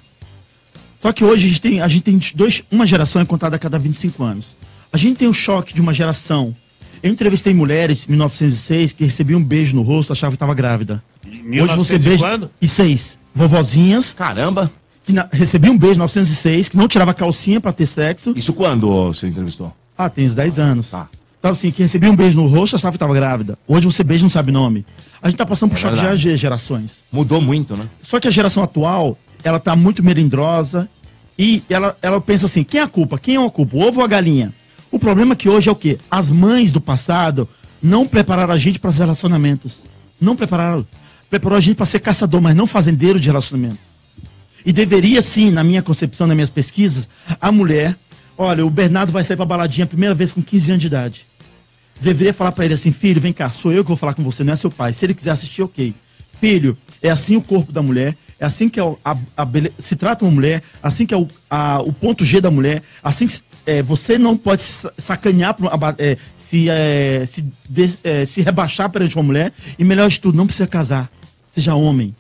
[0.99, 3.59] Só que hoje a gente tem, a gente tem dois, uma geração é contada a
[3.59, 4.55] cada 25 anos.
[4.93, 6.53] A gente tem o choque de uma geração.
[7.01, 11.03] Eu entrevistei mulheres em 1906 que recebiam um beijo no rosto, achavam que estava grávida.
[11.25, 12.23] Hoje você 1900 e beija.
[12.23, 12.51] quando?
[12.61, 13.17] E seis.
[13.33, 14.71] Vovozinhas Caramba,
[15.05, 18.33] que na, recebiam um beijo em 1906, que não tirava calcinha pra ter sexo.
[18.35, 19.73] isso quando você entrevistou?
[19.97, 20.89] Ah, tem uns 10 anos.
[20.91, 21.09] Tá.
[21.41, 23.57] Então, assim, que recebia um beijo no rosto, achava que estava grávida.
[23.67, 24.85] Hoje você beija e não sabe nome.
[25.19, 26.21] A gente tá passando por É choque verdade.
[26.21, 27.03] de gerações.
[27.11, 27.87] Mudou muito, né?
[28.03, 30.87] Só que a geração atual, ela tá muito melindrosa
[31.39, 33.17] e ela, ela pensa assim, quem é a culpa?
[33.17, 33.75] Quem é a culpa?
[33.75, 34.53] O ovo ou a galinha?
[34.91, 35.97] O problema é que hoje é o quê?
[36.11, 37.49] As mães do passado
[37.81, 39.81] não prepararam a gente para os relacionamentos.
[40.19, 40.85] Não prepararam.
[41.27, 43.79] Preparou a gente para ser caçador, mas não fazendeiro de relacionamento.
[44.63, 47.97] E deveria sim, na minha concepção, nas minhas pesquisas, a mulher,
[48.37, 51.25] olha, o Bernardo vai sair pra baladinha a primeira vez com 15 anos de idade.
[52.01, 54.43] Deveria falar pra ele assim, filho, vem cá, sou eu que vou falar com você,
[54.43, 54.91] não é seu pai.
[54.93, 55.93] Se ele quiser assistir, ok.
[56.39, 59.95] Filho, é assim o corpo da mulher, é assim que é a, a bele- se
[59.95, 63.39] trata uma mulher, assim que é o, a- o ponto G da mulher, assim que
[63.67, 64.63] é, você não pode
[64.97, 65.55] sacanear,
[65.99, 70.35] é, se, é, se, de- é, se rebaixar perante uma mulher, e melhor de tudo,
[70.35, 71.11] não precisa casar.
[71.53, 72.15] Seja homem.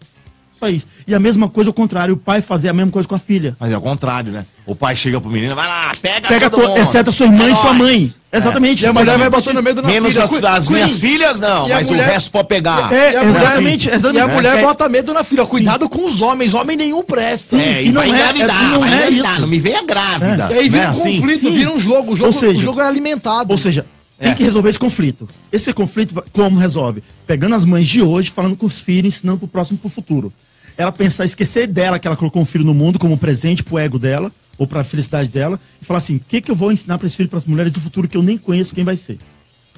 [0.59, 0.85] Só isso.
[1.07, 3.57] E a mesma coisa ao contrário, o pai fazer a mesma coisa com a filha.
[3.59, 4.45] Mas é o contrário, né?
[4.71, 6.79] O pai chega pro menino, vai lá, pega, Pega todo to- mundo.
[6.79, 8.09] exceto a sua irmã É e sua mãe.
[8.31, 8.83] Exatamente.
[8.83, 9.43] E a mulher vai Exatamente.
[9.45, 10.23] botando medo na Menos filha.
[10.23, 12.93] as, as minhas filhas, não, E mas mulher- o resto pode pegar.
[12.93, 14.33] É, E a mulher- exatamente, E a exatamente.
[14.33, 14.61] mulher É.
[14.61, 15.45] bota medo na filha.
[15.45, 16.53] Cuidado com os homens.
[16.53, 17.57] Homem nenhum presta.
[17.57, 19.41] É, e e não vai é- engravidar, é- não vai é engravidar, isso.
[19.41, 20.49] não me venha grávida.
[20.53, 20.87] E aí vira né?
[20.87, 21.15] um assim.
[21.19, 21.57] conflito, Sim.
[21.57, 22.13] vira um jogo.
[22.13, 23.51] O jogo, seja- o jogo é alimentado.
[23.51, 23.85] Ou seja,
[24.17, 24.35] tem É.
[24.35, 25.27] que resolver esse conflito.
[25.51, 27.03] Esse conflito, como resolve?
[27.27, 30.31] Pegando as mães de hoje, falando com os filhos, ensinando pro próximo pro futuro.
[30.77, 33.99] Ela pensar, esquecer dela que ela colocou um filho no mundo como presente pro ego
[33.99, 34.31] dela,
[34.61, 37.17] ou pra felicidade dela, e falar assim: o que, que eu vou ensinar para esse
[37.17, 39.17] filho, para as mulheres do futuro que eu nem conheço quem vai ser?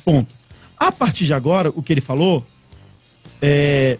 [0.03, 0.27] Ponto.
[0.77, 2.45] A partir de agora, o que ele falou,
[3.41, 3.97] é,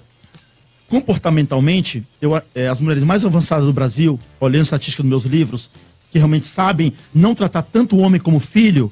[0.89, 5.69] comportamentalmente, eu, é, as mulheres mais avançadas do Brasil, olhando a estatística dos meus livros,
[6.11, 8.91] que realmente sabem não tratar tanto o homem como filho,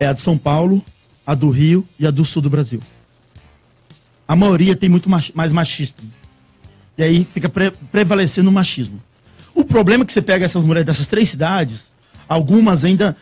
[0.00, 0.84] é a de São Paulo,
[1.24, 2.80] a do Rio e a do Sul do Brasil.
[4.26, 5.98] A maioria tem muito mais machismo.
[6.98, 9.00] E aí fica pre, prevalecendo o machismo.
[9.54, 11.90] O problema é que você pega essas mulheres dessas três cidades,
[12.28, 13.16] algumas ainda,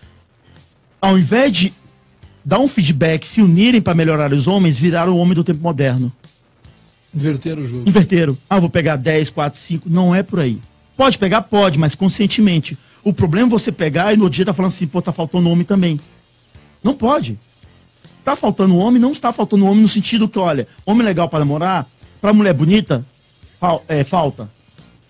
[1.01, 1.73] ao invés de
[2.45, 6.13] dar um feedback, se unirem para melhorar os homens, viraram o homem do tempo moderno.
[7.15, 7.89] Inverter o jogo.
[7.89, 8.39] Inverteram.
[8.49, 9.91] Ah, vou pegar 10, 4, 5.
[9.91, 10.59] Não é por aí.
[10.97, 11.43] Pode pegar?
[11.43, 12.77] Pode, mas conscientemente.
[13.05, 15.51] O problema é você pegar e no outro dia tá falando assim, pô, tá faltando
[15.51, 16.01] homem também.
[16.83, 17.39] Não pode.
[18.25, 21.89] Tá faltando homem, não está faltando homem no sentido que, olha, homem legal para namorar,
[22.21, 23.05] para mulher bonita,
[23.59, 24.49] fal, é, falta.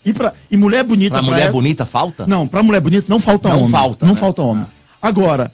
[0.05, 1.15] E, pra, e mulher bonita.
[1.15, 2.27] Pra mulher bonita falta?
[2.27, 3.71] Não, pra mulher bonita não falta Não homem.
[3.71, 4.21] falta, Não né?
[4.21, 4.65] falta homem.
[4.69, 5.09] Ah.
[5.09, 5.53] Agora,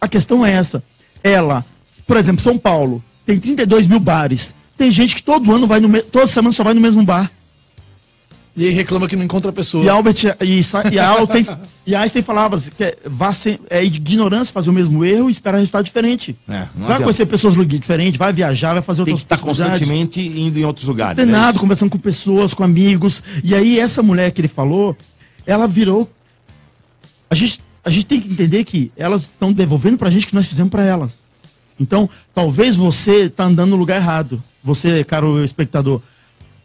[0.00, 0.82] a questão é essa.
[1.22, 1.64] Ela,
[2.06, 4.54] por exemplo, São Paulo, tem 32 mil bares.
[4.76, 7.30] Tem gente que todo ano vai no me- toda semana só vai no mesmo bar.
[8.56, 9.84] E aí reclama que não encontra a pessoa.
[9.84, 10.58] E Albert e,
[10.94, 11.46] e a Einstein,
[11.86, 15.04] e a Einstein falava assim, que é, vá sem, é de ignorância fazer o mesmo
[15.04, 16.36] erro e esperar resultado diferente.
[16.48, 19.80] É, vai conhecer pessoas diferentes, vai viajar, vai fazer Tem outras que estar possibilidades.
[19.80, 21.16] constantemente indo em outros lugares.
[21.16, 21.22] né?
[21.22, 23.22] treinado, conversando com pessoas, com amigos.
[23.44, 24.96] E aí, essa mulher que ele falou,
[25.46, 26.10] ela virou.
[27.30, 30.34] A gente, a gente tem que entender que elas estão devolvendo pra gente o que
[30.34, 31.12] nós fizemos pra elas.
[31.78, 34.42] Então, talvez você tá andando no lugar errado.
[34.62, 36.02] Você, caro espectador,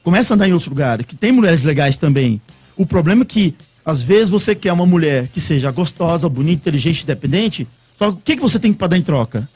[0.05, 2.39] começa a andar em outros lugares, que tem mulheres legais também.
[2.77, 7.01] O problema é que, às vezes, você quer uma mulher que seja gostosa, bonita, inteligente,
[7.01, 7.67] independente.
[7.97, 9.49] Só que o que, que você tem que dar em troca?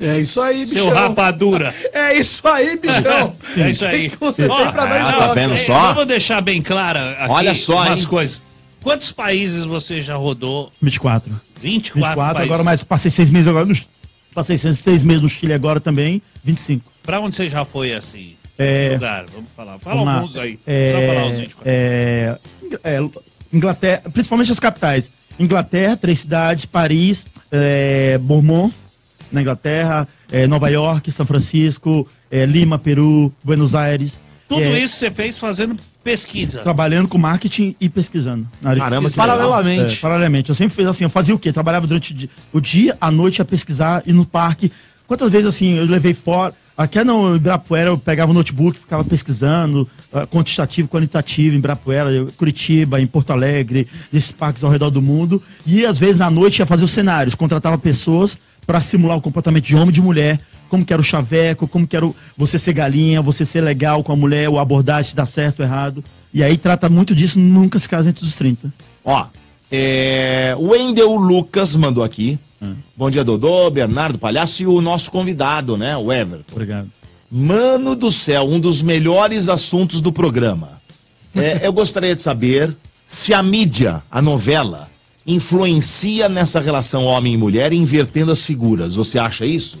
[0.00, 0.86] É isso aí, bichão.
[0.86, 1.72] Seu rapadura.
[1.92, 3.34] É isso aí, bichão.
[3.56, 4.10] É isso aí.
[4.10, 5.28] Que você Ó, tem pra dar em ah, troca?
[5.28, 5.92] tá vendo só?
[5.92, 8.06] Vamos deixar bem clara aqui Olha só, umas hein?
[8.06, 8.42] coisas.
[8.82, 10.72] Quantos países você já rodou?
[10.82, 11.30] 24.
[11.60, 12.42] 24, 24, países.
[12.42, 12.82] agora mais.
[12.82, 13.76] Passei seis meses agora no
[14.34, 16.90] Passei seis, seis meses no Chile agora também, 25.
[17.02, 18.34] Pra onde você já foi assim?
[18.62, 19.78] É, Lugar, vamos falar.
[19.78, 20.14] Fala Vamos lá.
[20.20, 20.58] alguns aí.
[20.66, 21.62] É, Só falar os 24.
[21.64, 22.38] é,
[22.84, 22.98] é,
[23.52, 25.10] Inglaterra, principalmente as capitais.
[25.38, 28.72] Inglaterra, três cidades, Paris, é, Bournemouth,
[29.32, 34.20] na Inglaterra, é, Nova York, São Francisco, é, Lima, Peru, Buenos Aires.
[34.48, 36.60] Tudo É, isso você fez fazendo pesquisa.
[36.60, 38.46] Trabalhando com marketing e pesquisando.
[38.60, 39.26] na área de Caramba, pesquisa.
[39.26, 39.94] Paralelamente.
[39.94, 40.48] É, paralelamente.
[40.48, 41.52] Eu sempre fiz assim, eu fazia o quê?
[41.52, 44.70] Trabalhava durante o dia, a noite a pesquisar, ir no parque.
[45.10, 46.54] Quantas vezes assim, eu levei fora.
[46.78, 52.28] Aqui no Ibirapuera eu pegava o notebook, ficava pesquisando, ah, quantitativo, qualitativo em Ibirapuera, eu-
[52.38, 55.42] Curitiba, em Porto Alegre, esses parques ao redor do mundo.
[55.66, 59.64] E às vezes na noite ia fazer os cenários, contratava pessoas para simular o comportamento
[59.64, 62.56] de homem e de mulher, como que era o chaveco, como que era o- você
[62.56, 66.04] ser galinha, você ser legal com a mulher, o abordagem se dá certo ou errado.
[66.32, 68.72] E aí trata muito disso, nunca se casa entre os 30.
[69.04, 69.26] Ó,
[69.72, 72.38] é, o Wendel Lucas mandou aqui.
[72.96, 76.52] Bom dia, Dodô, Bernardo Palhaço e o nosso convidado, né, o Everton.
[76.52, 76.90] Obrigado.
[77.30, 80.80] Mano do céu, um dos melhores assuntos do programa.
[81.34, 84.90] É, eu gostaria de saber se a mídia, a novela,
[85.26, 88.94] influencia nessa relação homem e mulher, invertendo as figuras.
[88.94, 89.78] Você acha isso?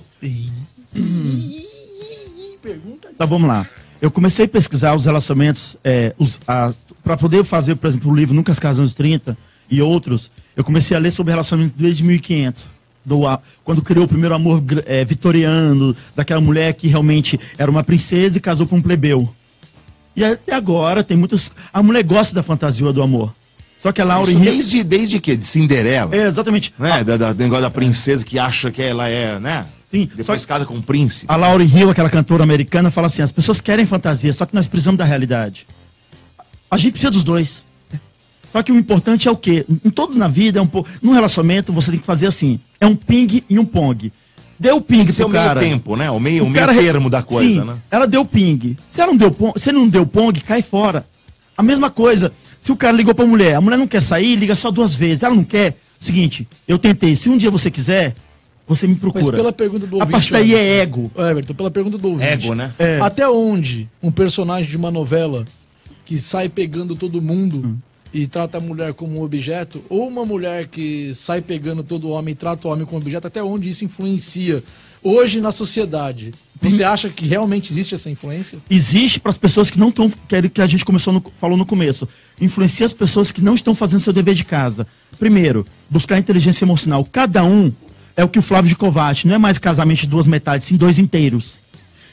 [3.18, 3.68] Tá, vamos lá.
[4.00, 6.14] Eu comecei a pesquisar os relacionamentos, é,
[7.02, 9.36] para poder fazer, por exemplo, o livro Nunca se Casamos 30
[9.70, 12.64] e outros, eu comecei a ler sobre relacionamento desde 1500.
[13.04, 13.22] Do,
[13.64, 18.40] quando criou o primeiro amor é, vitoriano, daquela mulher que realmente era uma princesa e
[18.40, 19.34] casou com um plebeu.
[20.14, 21.50] E até agora tem muitas.
[21.72, 23.34] A mulher gosta da fantasia do amor.
[23.82, 25.34] Só que a Laura Isso Henrique- desde, desde que?
[25.34, 26.14] De Cinderela?
[26.14, 26.74] É, exatamente.
[26.78, 27.02] Né?
[27.02, 29.64] Da, da- do negócio da princesa que acha que ela é, né?
[29.90, 31.24] Sim, só Depois que- casa com um príncipe.
[31.32, 34.68] A Laura Hill, aquela cantora americana, fala assim: as pessoas querem fantasia, só que nós
[34.68, 35.66] precisamos da realidade.
[36.70, 37.64] A gente precisa dos dois.
[38.52, 39.64] Só que o importante é o quê?
[39.84, 40.88] Em todo na vida, é um pouco.
[41.00, 44.12] Num relacionamento, você tem que fazer assim: é um ping e um pong.
[44.58, 45.60] Deu o ping Tem que ser pro o meio cara.
[45.60, 46.10] tempo, né?
[46.10, 47.76] O meio, o meio cara re- termo da coisa, Sim, né?
[47.90, 48.76] Ela deu ping.
[48.88, 51.06] Se ela não deu pong, se não deu pong, cai fora.
[51.56, 52.32] A mesma coisa.
[52.62, 55.22] Se o cara ligou pra mulher, a mulher não quer sair, liga só duas vezes.
[55.22, 55.78] Ela não quer.
[55.98, 57.16] Seguinte, eu tentei.
[57.16, 58.14] Se um dia você quiser,
[58.68, 59.24] você me procura.
[59.24, 60.12] Mas pela pergunta do A ouvinte...
[60.12, 61.10] partir daí é ego.
[61.16, 62.26] Everton, pela pergunta do ouvinte.
[62.30, 62.74] Ego, né?
[62.78, 62.98] É.
[63.00, 65.46] Até onde um personagem de uma novela
[66.04, 67.76] que sai pegando todo mundo Hum.
[68.12, 72.32] E trata a mulher como um objeto, ou uma mulher que sai pegando todo homem
[72.32, 74.62] e trata o homem como objeto, até onde isso influencia
[75.02, 76.32] hoje na sociedade?
[76.62, 78.58] Você acha que realmente existe essa influência?
[78.68, 81.64] existe para as pessoas que não estão que, que a gente começou no, falou no
[81.64, 82.06] começo
[82.38, 84.86] influencia as pessoas que não estão fazendo seu dever de casa
[85.18, 87.72] primeiro buscar inteligência emocional cada um
[88.14, 90.76] é o que o Flávio de Kovács não é mais casamento de duas metades sim
[90.76, 91.54] dois inteiros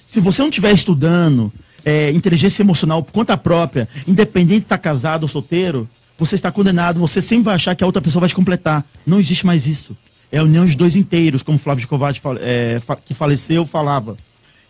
[0.07, 1.51] se você não estiver estudando
[1.88, 7.00] é, inteligência emocional por conta própria independente de estar casado ou solteiro você está condenado
[7.00, 9.95] você sempre vai achar que a outra pessoa vai te completar não existe mais isso
[10.32, 14.17] é a união de dois inteiros como Flávio de Kovács é, que faleceu falava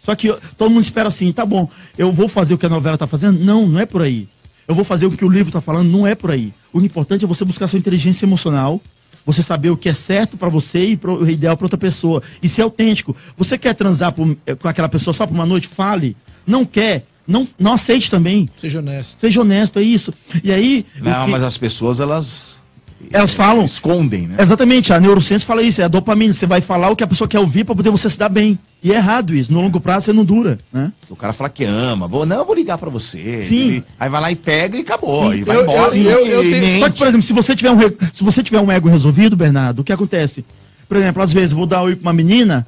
[0.03, 0.27] Só que
[0.57, 3.43] todo mundo espera assim, tá bom, eu vou fazer o que a novela tá fazendo?
[3.43, 4.27] Não, não é por aí.
[4.67, 5.89] Eu vou fazer o que o livro tá falando?
[5.89, 6.53] Não é por aí.
[6.71, 8.79] O importante é você buscar sua inteligência emocional,
[9.25, 12.21] você saber o que é certo pra você e pro, o ideal pra outra pessoa.
[12.41, 13.15] E ser autêntico.
[13.37, 15.67] Você quer transar por- eh, com aquela pessoa só por uma noite?
[15.67, 16.15] Fale.
[16.47, 17.05] Não quer?
[17.27, 18.49] Não, não aceite também.
[18.55, 19.17] Seja honesto.
[19.19, 20.13] Seja honesto, é isso.
[20.43, 20.85] E aí.
[21.01, 22.65] Não, que- mas as pessoas, elas.
[23.11, 23.63] Elas falam.
[23.63, 24.37] Escondem, né?
[24.39, 26.33] Exatamente, a neurociência fala isso, é a dopamina.
[26.33, 28.57] Você vai falar o que a pessoa quer ouvir para poder você se dar bem.
[28.81, 29.51] E é errado isso.
[29.53, 30.91] No longo prazo você não dura, né?
[31.07, 32.07] O cara fala que ama.
[32.07, 33.43] Vou, não, eu vou ligar pra você.
[33.43, 33.55] Sim.
[33.67, 35.31] Ele- aí vai lá e pega e acabou.
[35.31, 35.95] E vai Eu- embora.
[35.95, 36.79] eu- e- eu- eu e.
[36.79, 37.79] Só que, por exemplo, se você tiver um,
[38.13, 40.43] se você tiver um ego resolvido, Bernardo, o que acontece?
[40.89, 42.65] Por exemplo, às vezes eu vou dar oi pra uma menina,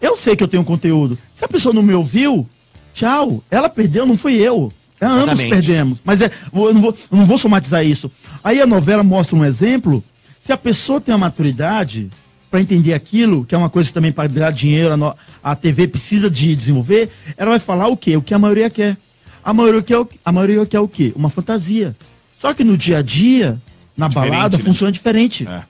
[0.00, 1.18] eu sei que eu tenho conteúdo.
[1.32, 2.46] Se a pessoa não me ouviu,
[2.94, 3.44] tchau.
[3.50, 4.72] Ela perdeu, não fui eu.
[5.00, 5.98] É, ambos perdemos.
[6.02, 8.10] Mas é, eu não, vou, eu não vou somatizar isso.
[8.42, 10.02] Aí a novela mostra um exemplo.
[10.40, 12.08] Se a pessoa tem a maturidade
[12.50, 15.88] para entender aquilo, que é uma coisa que também para ganhar dinheiro a, a TV
[15.88, 18.16] precisa de desenvolver, ela vai falar o quê?
[18.16, 18.96] O que a maioria quer.
[19.44, 21.12] A maioria quer o, a maioria quer o quê?
[21.16, 21.94] Uma fantasia.
[22.40, 23.60] Só que no dia a dia,
[23.96, 24.62] na Diferente, balada, né?
[24.62, 25.46] funciona diferente.
[25.46, 25.62] É.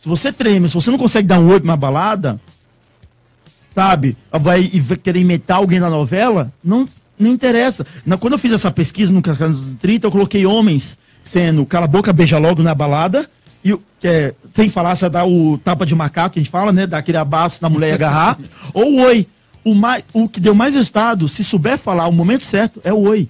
[0.00, 2.40] Se você treme, se você não consegue dar um oi pra uma balada,
[3.78, 7.86] sabe, vai, vai querer imitar alguém na novela, não, não interessa.
[8.04, 11.88] Na, quando eu fiz essa pesquisa no Cacanas 30, eu coloquei homens sendo cala a
[11.88, 13.30] boca, beija logo na balada,
[13.64, 16.88] e é, sem falar, você dá o tapa de macaco, que a gente fala, né?
[16.88, 18.36] Dar aquele abraço na mulher e agarrar,
[18.74, 19.28] ou oi.
[19.62, 23.02] O, mais, o que deu mais resultado, se souber falar o momento certo, é o
[23.02, 23.28] oi.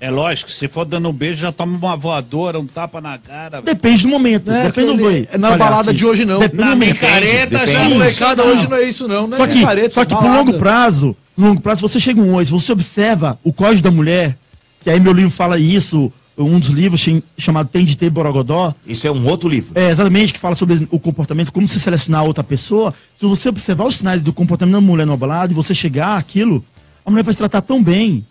[0.00, 3.60] É lógico, se for dando um beijo, já toma uma voadora, um tapa na cara.
[3.60, 4.48] Depende do momento.
[4.50, 5.28] É, depende do oi.
[5.32, 5.70] é na Palhaço.
[5.70, 6.38] balada de hoje, não.
[6.38, 6.92] Depende Na do momento.
[7.02, 7.72] micareta depende.
[7.72, 9.36] já A molecada hoje não é isso, não, né?
[9.36, 10.38] Só que, Micareta, só que por balada.
[10.38, 14.38] longo prazo, no longo prazo, você chega um se você observa o código da mulher,
[14.84, 17.04] que aí meu livro fala isso, um dos livros
[17.36, 19.72] chamado Tem de Ter Borogodó, Isso é um outro livro.
[19.74, 22.94] é exatamente que fala sobre o comportamento, como você selecionar outra pessoa.
[23.16, 26.64] Se você observar os sinais do comportamento da mulher no balada e você chegar àquilo,
[27.04, 28.24] a mulher vai te tratar tão bem.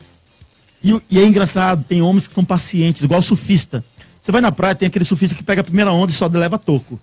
[0.84, 3.84] E, e é engraçado, tem homens que são pacientes, igual surfista.
[4.20, 6.60] Você vai na praia, tem aquele surfista que pega a primeira onda e só leva
[6.60, 7.00] toco.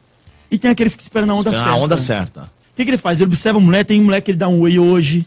[0.51, 1.71] E tem aquele que espera na onda É certa.
[1.71, 2.43] a onda certa.
[2.43, 3.19] O que, que ele faz?
[3.19, 5.27] Ele observa a mulher, tem mulher que ele dá um oi hoje.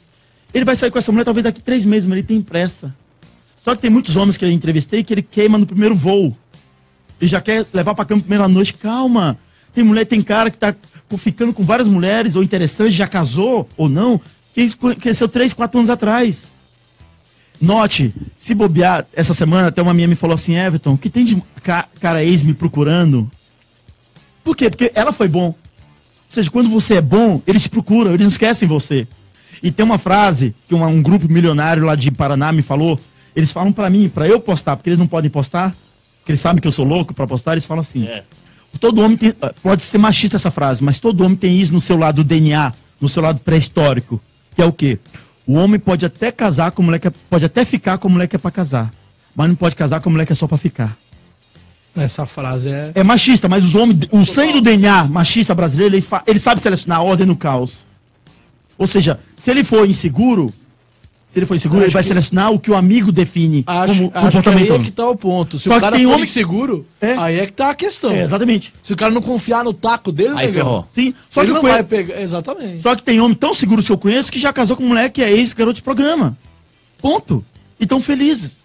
[0.54, 2.94] Ele vai sair com essa mulher talvez daqui três meses, mas ele tem pressa.
[3.64, 6.36] Só que tem muitos homens que eu entrevistei que ele queima no primeiro voo.
[7.20, 8.74] Ele já quer levar pra cama primeira noite.
[8.74, 9.38] Calma.
[9.74, 10.74] Tem mulher, tem cara que tá
[11.18, 14.20] ficando com várias mulheres, ou interessante, já casou ou não,
[14.54, 16.54] que conheceu três, quatro anos atrás.
[17.60, 21.26] Note, se bobear, essa semana até uma minha me falou assim, Everton, o que tem
[21.26, 23.30] de ca- cara ex me procurando?
[24.44, 24.70] Por quê?
[24.70, 25.48] Porque ela foi bom.
[25.48, 25.56] Ou
[26.30, 29.08] seja, quando você é bom, eles te procuram, eles não esquecem você.
[29.64, 33.00] E tem uma frase que uma- um grupo milionário lá de Paraná me falou.
[33.36, 35.76] Eles falam pra mim, pra eu postar, porque eles não podem postar,
[36.20, 38.06] porque eles sabem que eu sou louco pra postar, eles falam assim.
[38.06, 38.24] É.
[38.80, 39.30] Todo homem tem.
[39.42, 42.74] eh, Pode ser machista essa frase, mas todo homem tem isso no seu lado DNA,
[43.02, 44.22] no seu lado pré-histórico.
[44.56, 45.00] Que é o quê?
[45.48, 48.12] O homem pode até casar com a mulher que é, pode até ficar com a
[48.12, 48.92] mulher que é pra casar.
[49.36, 50.98] Mas não pode casar com a mulher que é só pra ficar.
[51.96, 52.92] Essa frase é.
[52.94, 56.62] É machista, mas os homens, o sangue do DNA machista brasileiro, ele, fa- ele sabe
[56.62, 57.86] selecionar a ordem no caos.
[58.78, 60.56] Ou seja, se ele for inseguro, se
[61.40, 64.06] ele for inseguro, Eu ele vai que- selecionar o que o amigo define Acho, como
[64.06, 64.74] acho que aí comportamento.
[64.74, 65.58] é que tá o ponto.
[65.60, 67.14] Se Só o cara tem for homem- inseguro, É.
[67.18, 68.12] aí é que tá a questão.
[68.12, 68.74] É, exatamente.
[68.84, 70.88] Se o cara não confiar no taco dele, Aí ferrou.
[70.90, 72.22] Sim, só ele que, não foi- vai pegar.
[72.22, 72.82] Exatamente.
[72.82, 75.22] só que tem homem tão seguro que eu conheço que já casou com mulher que
[75.22, 76.38] é ex-garoto de programa.
[77.02, 77.44] Ponto.
[77.80, 78.58] E tão felizes.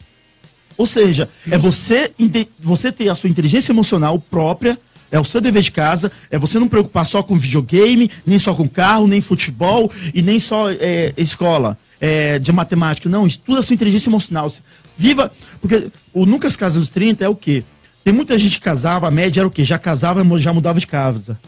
[0.78, 2.10] Ou seja, é você,
[2.58, 4.78] você ter a sua inteligência emocional própria,
[5.10, 8.54] é o seu dever de casa, é você não preocupar só com videogame, nem só
[8.54, 13.08] com carro, nem futebol e nem só é, escola é, de matemática.
[13.08, 14.52] Não, estuda a sua inteligência emocional.
[14.98, 15.30] Viva.
[15.60, 17.62] Porque o Nunca Casa dos 30 é o quê?
[18.04, 19.62] Tem muita gente que casava, a média era o quê?
[19.64, 21.38] Já casava, já mudava de casa.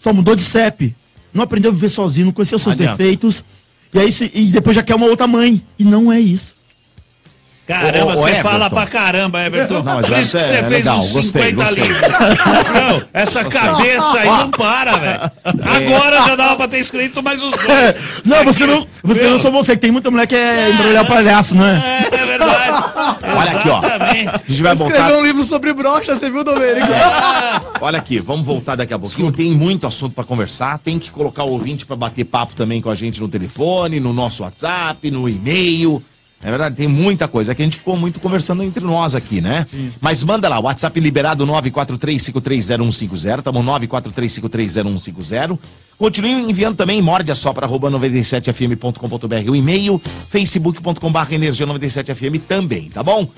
[0.00, 0.94] Só mudou de CEP.
[1.32, 2.96] Não aprendeu a viver sozinho, não conheceu seus Adianta.
[2.96, 3.44] defeitos.
[3.94, 5.62] E, aí, se- e depois já quer uma outra mãe.
[5.78, 6.56] E não é isso.
[7.70, 9.82] Caramba, você fala pra caramba, Everton.
[9.82, 11.82] Não, mas Por isso que é você fez legal, uns gostei, 50 gostei.
[11.84, 12.08] livros.
[12.74, 15.20] Não, essa cabeça aí não para, velho.
[15.44, 17.96] Agora já dava pra ter escrito mais uns dois.
[18.24, 21.54] Não, você não, você não sou você, que tem muita mulher que é embrulhar palhaço,
[21.54, 22.08] não é?
[22.12, 22.70] É, é verdade.
[23.36, 23.80] Olha aqui, ó.
[23.80, 25.12] A gente vai Escreveu voltar.
[25.12, 26.86] um livro sobre brocha, você viu, Domênico?
[27.80, 29.32] Olha aqui, vamos voltar daqui a pouquinho.
[29.32, 30.78] Tem muito assunto pra conversar.
[30.78, 34.12] Tem que colocar o ouvinte pra bater papo também com a gente no telefone, no
[34.12, 36.02] nosso WhatsApp, no e-mail.
[36.42, 37.52] É verdade, tem muita coisa.
[37.52, 39.66] É que a gente ficou muito conversando entre nós aqui, né?
[40.00, 43.62] Mas manda lá, WhatsApp liberado 943530150, tá bom?
[43.62, 45.58] 943530150.
[45.98, 50.00] Continue enviando também, morde a sopra, arroba 97fm.com.br, o e-mail,
[50.30, 53.28] facebook.com.br energia 97fm também, tá bom?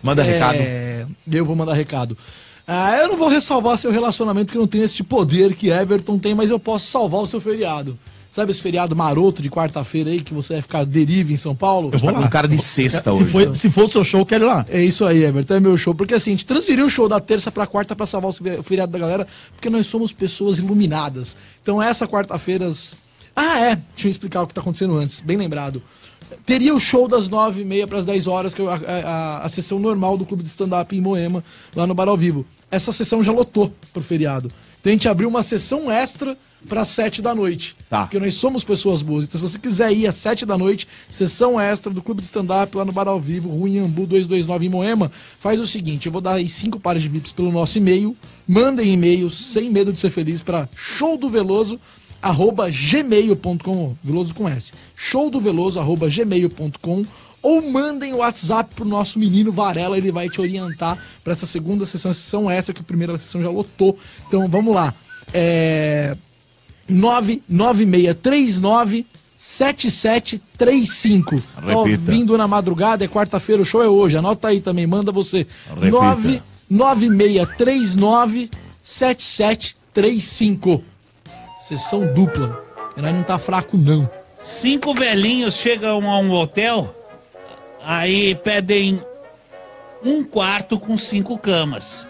[0.00, 0.54] Manda recado.
[0.56, 2.16] É, eu vou mandar recado.
[2.64, 6.16] Ah, eu não vou ressalvar seu relacionamento, porque eu não tenho esse poder que Everton
[6.16, 7.98] tem, mas eu posso salvar o seu feriado.
[8.30, 11.90] Sabe esse feriado maroto de quarta-feira aí que você vai ficar deriva em São Paulo?
[11.92, 13.30] Eu vou Tá com cara de sexta Se hoje.
[13.32, 14.64] for, se for o seu show, eu quero ir lá.
[14.68, 15.92] É isso aí, Everton, é meu show.
[15.94, 18.92] Porque assim, a gente transferiu o show da terça pra quarta pra salvar o feriado
[18.92, 21.36] da galera, porque nós somos pessoas iluminadas.
[21.62, 22.70] Então essa quarta-feira.
[23.34, 23.74] Ah, é.
[23.94, 25.82] Deixa eu explicar o que tá acontecendo antes, bem lembrado.
[26.46, 29.38] Teria o show das nove e meia para as 10 horas, que é a, a-
[29.44, 31.42] a sessão normal do clube de stand-up em Moema,
[31.74, 32.46] lá no Bar ao Vivo.
[32.70, 34.52] Essa sessão já lotou pro feriado.
[34.80, 37.76] Então a gente abriu uma sessão extra para sete da noite.
[37.88, 38.02] Tá.
[38.02, 39.24] Porque nós somos pessoas boas.
[39.24, 42.76] Então, se você quiser ir às 7 da noite, sessão extra do Clube de Stand-Up
[42.76, 46.20] lá no Bar ao Vivo, Rua Inhambu 229 em Moema, faz o seguinte: eu vou
[46.20, 48.16] dar aí cinco pares de VIPs pelo nosso e-mail.
[48.46, 51.80] Mandem e-mails sem medo de ser feliz para showdoveloso
[52.22, 54.72] arroba gmail.com Veloso com S.
[54.94, 57.06] Showdoveloso arroba gmail.com
[57.42, 61.86] ou mandem o WhatsApp pro nosso menino Varela, ele vai te orientar para essa segunda
[61.86, 63.98] sessão, sessão extra, que a primeira sessão já lotou.
[64.28, 64.94] Então vamos lá.
[65.32, 66.16] É.
[66.90, 71.40] 99639 7735.
[71.40, 71.78] Tá Repita.
[71.78, 74.16] ouvindo na madrugada, é quarta-feira, o show é hoje.
[74.16, 75.46] Anota aí também, manda você.
[75.68, 76.42] Repita.
[76.70, 78.50] 99639
[78.82, 80.84] 7735.
[81.66, 82.62] Sessão dupla.
[82.96, 84.10] E nós não tá fraco, não.
[84.42, 86.94] Cinco velhinhos chegam a um hotel,
[87.82, 89.02] aí pedem
[90.02, 92.06] um quarto com cinco camas.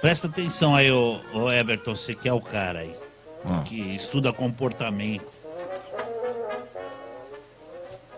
[0.00, 2.92] Presta atenção aí, ô, ô Everton, você que é o cara aí,
[3.44, 3.62] Ah.
[3.64, 5.26] que estuda comportamento.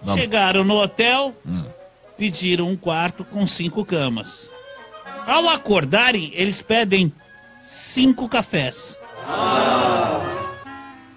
[0.02, 0.20] Vamos.
[0.20, 1.34] Chegaram no hotel,
[2.16, 4.50] pediram um quarto com cinco camas.
[5.26, 7.12] Ao acordarem, eles pedem
[7.64, 8.98] cinco cafés.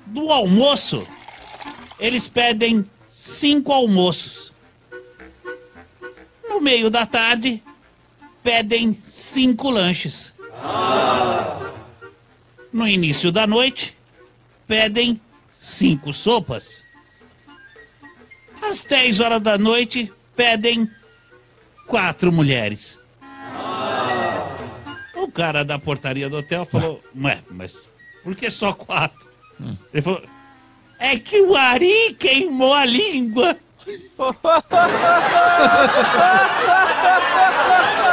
[0.05, 1.05] Do almoço,
[1.99, 4.53] eles pedem cinco almoços.
[6.47, 7.61] No meio da tarde,
[8.43, 10.31] pedem cinco lanches.
[12.75, 13.97] No início da noite,
[14.67, 15.21] pedem
[15.55, 16.83] cinco sopas.
[18.61, 20.91] Às 10 horas da noite, pedem
[21.87, 22.99] quatro mulheres.
[25.15, 27.87] O cara da portaria do hotel falou: Ué, mas
[28.21, 29.25] por que só quatro?
[29.93, 30.21] Ele falou:
[30.99, 33.55] É que o Ari queimou a língua.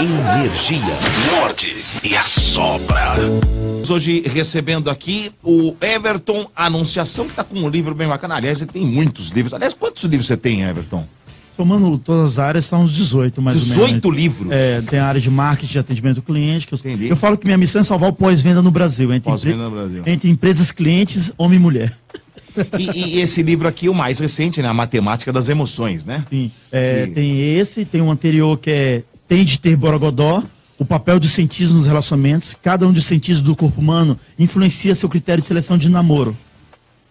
[0.00, 0.80] Energia.
[1.30, 3.16] Morde e assopra.
[3.86, 8.36] Hoje recebendo aqui o Everton Anunciação, que tá com um livro bem bacana.
[8.36, 9.52] Aliás, ele tem muitos livros.
[9.52, 11.06] Aliás, quantos livros você tem, Everton?
[11.54, 13.88] Somando todas as áreas, são uns 18, mais ou menos.
[13.88, 14.50] 18 livros.
[14.50, 16.66] É, tem a área de marketing, de atendimento ao cliente.
[16.66, 17.08] Que eu, Entendi.
[17.10, 19.12] eu falo que minha missão é salvar o pós-venda no Brasil.
[19.12, 20.02] Entre, Pós-venda no Brasil.
[20.06, 21.94] entre empresas clientes, homem e mulher.
[22.78, 24.68] E, e esse livro aqui, o mais recente, né?
[24.68, 26.24] A Matemática das Emoções, né?
[26.30, 26.50] Sim.
[26.72, 30.42] É, E- Tem esse, tem um anterior que é Tem de ter Borogodó,
[30.76, 32.52] o papel dos cientistas nos relacionamentos.
[32.60, 36.36] Cada um dos cientistas do corpo humano influencia seu critério de seleção de namoro.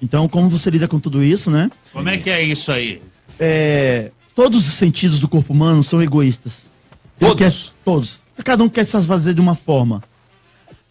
[0.01, 1.69] Então, como você lida com tudo isso, né?
[1.93, 3.01] Como é que é isso aí?
[3.39, 6.65] É, todos os sentidos do corpo humano são egoístas.
[7.17, 7.35] Todos?
[7.69, 8.19] quer- todos.
[8.43, 10.03] Cada um quer se satisfazer de uma forma.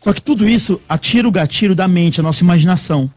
[0.03, 3.11] Só que tudo isso atira o gatilho da mente, a nossa imaginação.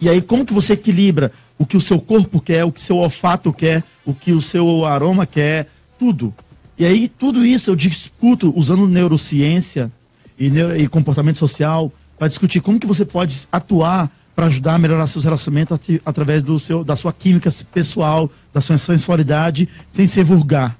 [0.00, 2.82] E aí, como que você equilibra o que o seu corpo quer, o que o
[2.82, 6.34] seu olfato quer, o que o seu aroma quer, tudo.
[6.78, 9.90] E aí, tudo isso eu discuto usando neurociência
[10.38, 14.78] e, neu- e comportamento social para discutir como que você pode atuar para ajudar a
[14.78, 20.06] melhorar seus relacionamentos ati- através do seu, da sua química pessoal, da sua sensualidade, sem
[20.08, 20.76] ser vulgar.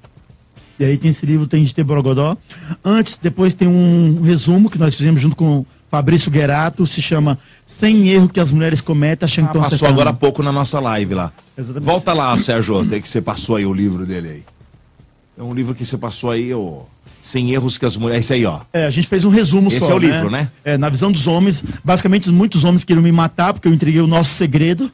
[0.77, 2.35] E aí tem esse livro, tem de ter Borogodó.
[2.83, 8.09] Antes, depois tem um resumo que nós fizemos junto com Fabrício Guerato, se chama Sem
[8.09, 11.31] Erro que as Mulheres Cometem, achando Ah, passou agora há pouco na nossa live lá.
[11.57, 11.85] Exatamente.
[11.85, 14.43] Volta lá, Sérgio, até que você passou aí o livro dele aí.
[15.37, 16.83] É um livro que você passou aí, ô.
[17.21, 18.25] Sem erros que as mulheres.
[18.25, 18.61] Esse aí, ó.
[18.71, 19.93] É, a gente fez um resumo Esse só.
[19.93, 20.49] é o livro, né?
[20.63, 24.07] É, na visão dos homens, basicamente muitos homens queriam me matar porque eu entreguei o
[24.07, 24.91] nosso segredo.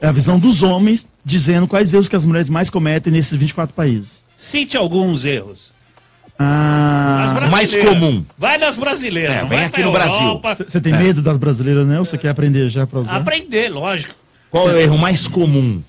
[0.00, 3.74] É a visão dos homens dizendo quais erros que as mulheres mais cometem nesses 24
[3.74, 4.22] países.
[4.38, 5.70] Cite alguns erros.
[6.38, 8.24] Ah, mais comum.
[8.36, 9.36] Vai nas brasileiras.
[9.36, 10.26] É, não vem vai aqui no Brasil.
[10.26, 10.56] Europa.
[10.66, 11.98] você tem medo das brasileiras, né?
[11.98, 13.16] Ou você quer aprender já pra usar?
[13.16, 14.14] Aprender, lógico.
[14.50, 15.82] Qual é o erro mais comum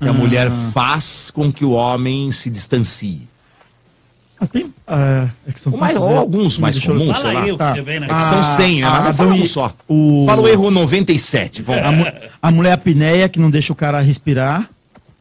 [0.00, 0.14] que a Ah.
[0.14, 3.28] mulher faz com que o homem se distancie?
[4.40, 6.16] Ah, tem, ah, é que são Ou mais- ou né?
[6.16, 7.42] alguns mais Deixa eu- comuns, sei lá.
[7.44, 7.74] que Tá.
[7.78, 8.86] É que são 100, né?
[8.88, 9.72] Ah, Mas fala um só.
[9.88, 11.62] o- Fala o erro 97.
[11.62, 12.06] Vamos A, mu-
[12.42, 14.68] a mulher apneia que não deixa o cara respirar.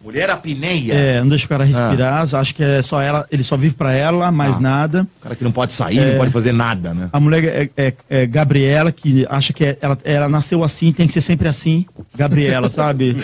[0.04, 0.94] Mulher apneia.
[0.94, 3.94] É, não deixa o cara respirar, acho que é só ela, ele só vive pra
[3.94, 4.60] ela, mais Ah.
[4.60, 5.08] nada.
[5.20, 7.08] O cara que não pode sair, não pode fazer nada, né?
[7.14, 11.08] A mulher é, é- é Gabriela, que acha que é- ela, ela nasceu assim, tem
[11.08, 11.86] que ser sempre assim.
[12.18, 13.16] Gabriela, sabe?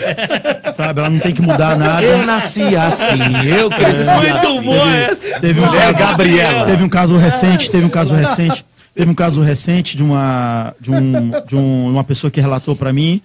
[0.74, 1.00] sabe?
[1.00, 2.02] Ela não tem que mudar nada.
[2.02, 4.62] Eu nasci assim, eu cresci Muito assim.
[4.62, 5.40] boa essa.
[5.40, 6.64] Teve um, Mulher Gabriela.
[6.66, 8.64] teve um caso recente, teve um caso recente,
[8.94, 12.90] teve um caso recente de uma de, um, de um- uma pessoa que relatou pra
[12.92, 13.20] mim,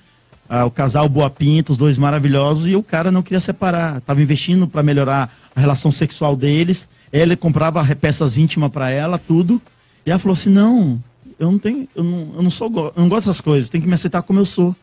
[0.49, 4.21] ah, o casal Boa Pinta, os dois maravilhosos, e o cara não queria separar, tava
[4.21, 6.87] investindo pra melhorar a relação sexual deles.
[7.11, 9.61] Ele comprava peças íntimas pra ela, tudo.
[10.05, 10.99] E ela falou assim: "Não,
[11.39, 13.87] eu não tenho, eu não, eu não sou, eu não gosto dessas coisas, tem que
[13.87, 14.75] me aceitar como eu sou".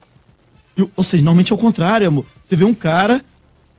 [0.76, 2.26] E, ou seja, normalmente é o contrário, amor.
[2.44, 3.22] Você vê um cara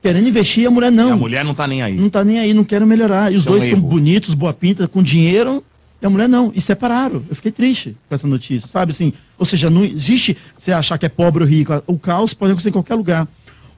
[0.02, 1.96] querendo investir e a mulher não E a mulher não tá nem aí.
[1.96, 3.32] não tá nem aí, não quero melhorar.
[3.32, 5.64] E os é dois são bonitos, boa pinta, com dinheiro,
[6.04, 6.52] e a mulher não.
[6.54, 7.24] E separaram.
[7.30, 8.92] Eu fiquei triste com essa notícia, sabe?
[8.92, 11.82] Assim, ou seja, não existe você achar que é pobre ou rico.
[11.86, 13.26] O caos pode acontecer em qualquer lugar.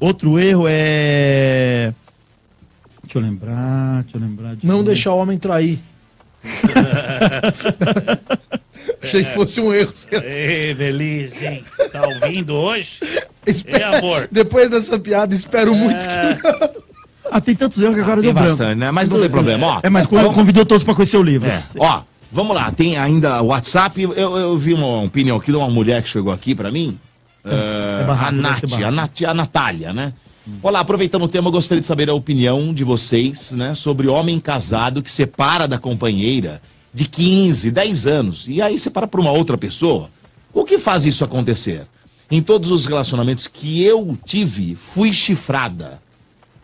[0.00, 1.92] Outro erro é.
[3.04, 4.48] Deixa eu lembrar, deixa eu lembrar.
[4.56, 4.84] deixa Não ver.
[4.86, 5.78] deixar o homem trair.
[9.02, 9.92] Achei que fosse um erro.
[10.10, 11.64] Ei, Belize, hein?
[11.92, 12.98] Tá ouvindo hoje?
[13.46, 14.28] Espero- É, amor.
[14.30, 16.86] Depois dessa piada, espero muito que.
[17.30, 18.48] Ah, tem tantos erros que agora Tem deu branco.
[18.48, 18.90] bastante, né?
[18.90, 19.80] Mas não tem problema, ó.
[19.82, 21.48] É, mas con- convidou todos para conhecer o livro.
[21.48, 22.02] É, ó,
[22.36, 24.00] vamos lá, tem ainda o WhatsApp.
[24.02, 26.98] Eu, eu vi uma opinião aqui de uma mulher que chegou aqui pra mim.
[27.44, 28.90] eh, barraco, a deve Nath, a.
[28.90, 30.12] Nath, a Natália, né?
[30.62, 34.38] Olá, aproveitando o tema, eu gostaria de saber a opinião de vocês, né, sobre homem
[34.38, 36.62] casado que separa da companheira
[36.94, 40.08] de 15, 10 anos e aí separa por uma outra pessoa.
[40.52, 41.86] O que faz isso acontecer?
[42.30, 46.00] Em todos os relacionamentos que eu tive, fui chifrada.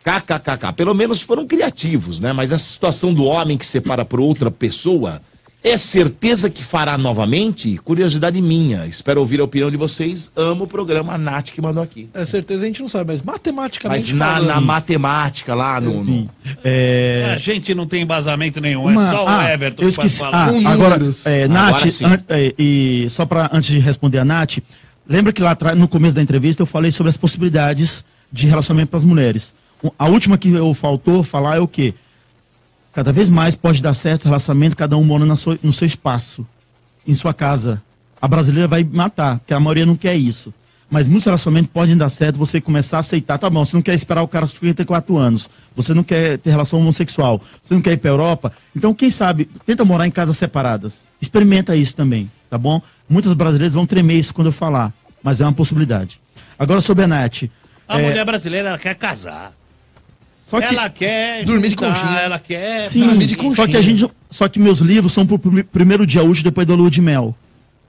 [0.04, 0.72] KKKK.
[0.76, 2.32] Pelo menos foram criativos, né?
[2.32, 5.20] Mas a situação do homem que separa por outra pessoa
[5.64, 7.78] é certeza que fará novamente?
[7.84, 8.84] Curiosidade minha.
[8.86, 10.32] Espero ouvir a opinião de vocês.
[10.34, 12.08] Amo o programa a Nath que mandou aqui.
[12.12, 14.02] É certeza a gente não sabe, mas matematicamente.
[14.12, 16.02] Mas na, falando- na matemática lá no.
[16.02, 16.30] No-
[16.64, 19.94] É, A gente não tem embasamento nenhum, Uma- é só o ah, Everton eu que
[19.96, 20.18] pode esqueci.
[20.18, 20.48] falar.
[20.48, 22.04] Ah, agora, é, Agora Nath, sim.
[22.06, 24.58] an- é, e só para antes de responder a Nath,
[25.08, 28.02] lembra que lá atrás, no começo da entrevista, eu falei sobre as possibilidades
[28.32, 29.52] de relacionamento para as mulheres.
[29.98, 31.94] A última que eu faltou falar é o quê?
[32.92, 36.46] Cada vez mais pode dar certo o relacionamento, cada um mora sua- no seu espaço,
[37.06, 37.82] em sua casa.
[38.20, 40.52] A brasileira vai matar, porque a maioria não quer isso.
[40.90, 43.94] Mas muitos relacionamentos podem dar certo, você começar a aceitar, tá bom, você não quer
[43.94, 47.92] esperar o cara com 54 anos, você não quer ter relação homossexual, você não quer
[47.92, 51.04] ir pra Europa, então quem sabe, tenta morar em casas separadas.
[51.18, 52.78] Experimenta isso também, tá bom?
[53.08, 56.20] Muitas brasileiras vão tremer isso quando eu falar, mas é uma possibilidade.
[56.58, 57.44] Agora sobre a Nath.
[57.88, 59.54] A é, mulher brasileira, ela quer casar.
[60.52, 62.18] Só que, Ela quer Dormir de conchinha.
[62.20, 62.88] Ela quer...
[62.90, 63.68] Sim, dormir de só conchinha.
[63.68, 66.74] que a gente, só que meus livros são pro prime- primeiro dia útil depois da
[66.74, 67.34] lua de mel.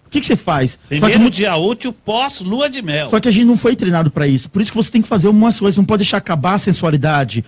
[0.08, 0.72] O que, que você faz?
[0.72, 3.10] Só que Primeiro muito- dia útil pós lua de mel.
[3.10, 4.50] Só que a gente não foi treinado pra isso.
[4.50, 5.78] Por isso que você tem que fazer algumas coisas.
[5.78, 7.44] Não pode deixar acabar a sensualidade.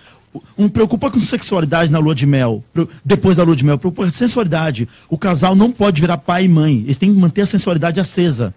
[0.58, 2.62] Não preocupa com sexualidade na lua de mel.
[3.04, 3.78] Depois da lua de mel.
[3.78, 4.86] Preocupa com sensualidade.
[5.08, 6.80] O casal não pode virar pai e mãe.
[6.84, 8.52] Eles têm que manter a sensualidade acesa.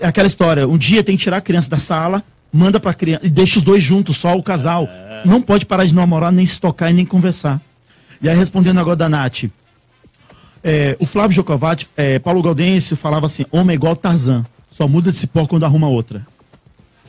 [0.00, 0.66] É aquela história.
[0.66, 2.22] Um dia tem que tirar a criança da sala,
[2.52, 4.88] manda pra criança e deixa os dois juntos, só o casal.
[5.24, 7.60] Não pode parar de namorar, nem se tocar e nem conversar.
[8.20, 9.44] E aí, respondendo agora da Nath.
[10.64, 15.12] É, o Flávio Jocovati, é, Paulo Gaudêncio falava assim: homem é igual Tarzan, só muda
[15.12, 16.26] de cipó quando arruma outra.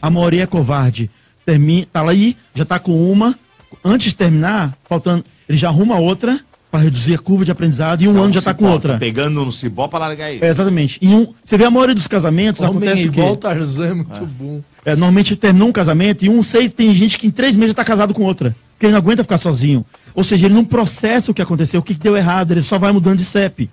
[0.01, 1.09] A maioria é covarde.
[1.45, 3.37] Termina, tá lá aí, já tá com uma.
[3.83, 6.39] Antes de terminar, faltando, ele já arruma outra
[6.77, 8.97] para reduzir a curva de aprendizado e um ano já tá com outra.
[8.99, 10.45] Pegando no cibó pra largar isso.
[10.45, 10.99] É, exatamente.
[11.01, 13.19] Em um, você vê a maioria dos casamentos, Homem acontece o quê?
[13.19, 14.61] igual Tarzan, é muito bom.
[14.85, 17.75] É, normalmente terminou um casamento e um seis tem gente que em três meses já
[17.75, 18.55] tá casado com outra.
[18.73, 19.83] Porque ele não aguenta ficar sozinho.
[20.13, 22.91] Ou seja, ele não processa o que aconteceu, o que deu errado, ele só vai
[22.91, 23.69] mudando de CEP.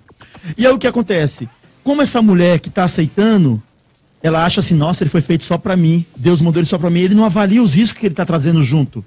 [0.57, 1.47] E aí o que acontece?
[1.83, 3.61] Como essa mulher que tá aceitando,
[4.23, 6.89] ela acha assim, nossa, ele foi feito só pra mim, Deus mandou ele só pra
[6.89, 9.05] mim, ele não avalia os riscos que ele tá trazendo junto.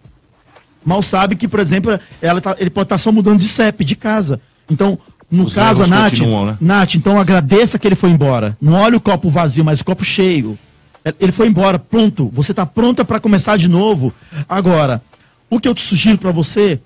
[0.84, 3.94] Mal sabe que, por exemplo, ela tá- ele pode estar só mudando de CEP, de
[3.96, 4.40] casa.
[4.70, 4.98] Então,
[5.30, 6.56] no Os caso, a Nath, né?
[6.60, 8.56] Nath, então agradeça que ele foi embora.
[8.60, 10.58] Não olhe o copo vazio, mas o copo cheio.
[11.04, 12.28] É, Ele foi embora, pronto.
[12.34, 14.12] Você está pronta para começar de novo.
[14.48, 15.00] Agora,
[15.48, 16.80] o que eu te sugiro para você,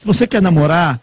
[0.00, 1.00] se você quer namorar,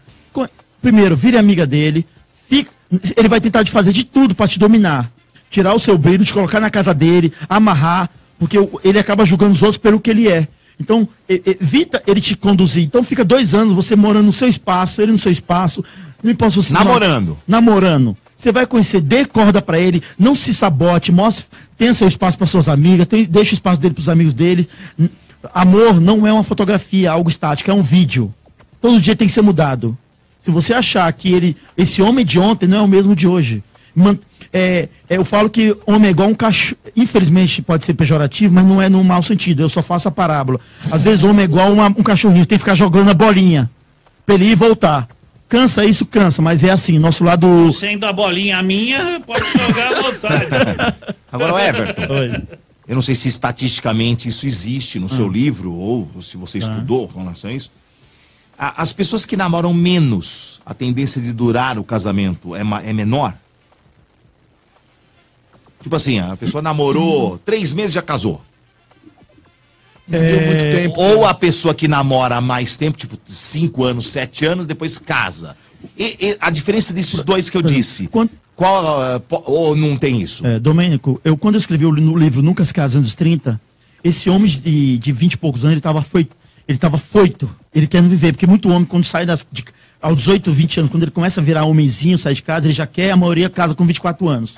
[0.81, 2.05] primeiro, vire amiga dele.
[2.47, 2.71] fica-
[3.17, 5.11] ele vai tentar te fazer de tudo para te dominar.
[5.49, 9.63] Tirar o seu brilho, te colocar na casa dele, amarrar, porque ele acaba julgando os
[9.63, 10.47] outros pelo que ele é.
[10.79, 12.83] Então, evita ele te conduzir.
[12.83, 15.83] Então, fica dois anos você morando no seu espaço, ele no seu espaço.
[16.21, 17.37] Não se você Namorando.
[17.47, 18.17] namorando.
[18.35, 21.45] Você vai conhecer, dê corda pra ele, não se sabote, mostre,
[21.77, 24.67] tenha seu espaço para suas amigas, tem, deixa o espaço dele pros amigos dele.
[25.53, 28.33] Amor não é uma fotografia, algo estático, é um vídeo.
[28.81, 29.97] Todo dia tem que ser mudado.
[30.39, 33.63] Se você achar que ele, esse homem de ontem não é o mesmo de hoje,
[34.51, 36.77] é, é, eu falo que homem é igual um cachorro.
[36.95, 39.61] Infelizmente pode ser pejorativo, mas não é no mau sentido.
[39.61, 40.59] Eu só faço a parábola.
[40.91, 43.69] Às vezes homem é igual uma- um cachorrinho, tem que ficar jogando a bolinha.
[44.25, 45.07] Pra ele ir e voltar.
[45.47, 47.71] Cansa isso, cansa, mas é assim, nosso lado.
[47.71, 50.45] Sendo a bolinha minha, pode jogar à vontade.
[51.31, 52.41] Agora, o Everton, Oi.
[52.87, 55.09] eu não sei se estatisticamente isso existe no Ah.
[55.09, 56.65] seu livro ou se você Tá.
[56.67, 57.71] estudou com relação a isso.
[58.57, 62.91] A- As pessoas que namoram menos, a tendência de durar o casamento é, ma- é
[62.91, 63.33] menor?
[65.85, 68.41] Tipo assim, a pessoa namorou três meses e já casou.
[70.11, 70.99] É, muito tempo.
[70.99, 75.55] Ou a pessoa que namora há mais tempo, tipo cinco anos, sete anos, depois casa.
[75.95, 80.19] E, e a diferença desses dois que eu disse, Quando- qual, po- ou não tem
[80.23, 80.43] isso?
[80.47, 83.61] É, Domênico, eu quando eu escrevi no livro Nunca se casando dos 30,
[84.03, 86.35] esse homem de, de 20 e poucos anos, ele estava foito,
[86.67, 89.63] ele tava foito, ele querendo viver, porque muito homem quando sai das, de,
[90.01, 92.87] aos 18, 20 anos, quando ele começa a virar homenzinho, sai de casa, ele já
[92.87, 94.57] quer, a maioria casa com 24 anos.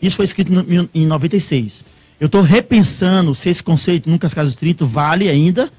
[0.00, 1.84] Isso foi escrito no- em- em 96.
[2.20, 5.70] Eu estou repensando se esse conceito Nunca se casa dos 30 vale ainda,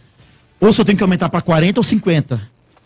[0.60, 2.40] ou se eu tenho que aumentar para 40 ou 50.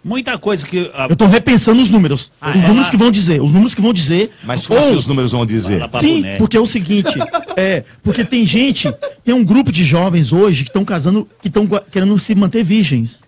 [0.04, 0.90] Muita coisa que.
[0.96, 2.32] a- Eu estou repensando os números.
[2.42, 2.68] Ah, os é?
[2.68, 3.40] números que vão dizer.
[3.42, 4.32] Os números que vão dizer.
[4.44, 5.82] Mas como assim ou- os números vão dizer?
[6.00, 7.14] Sim, porque é o seguinte,
[7.56, 8.92] é, porque tem gente,
[9.24, 13.20] tem um grupo de jovens hoje que estão casando, que estão querendo se manter virgens.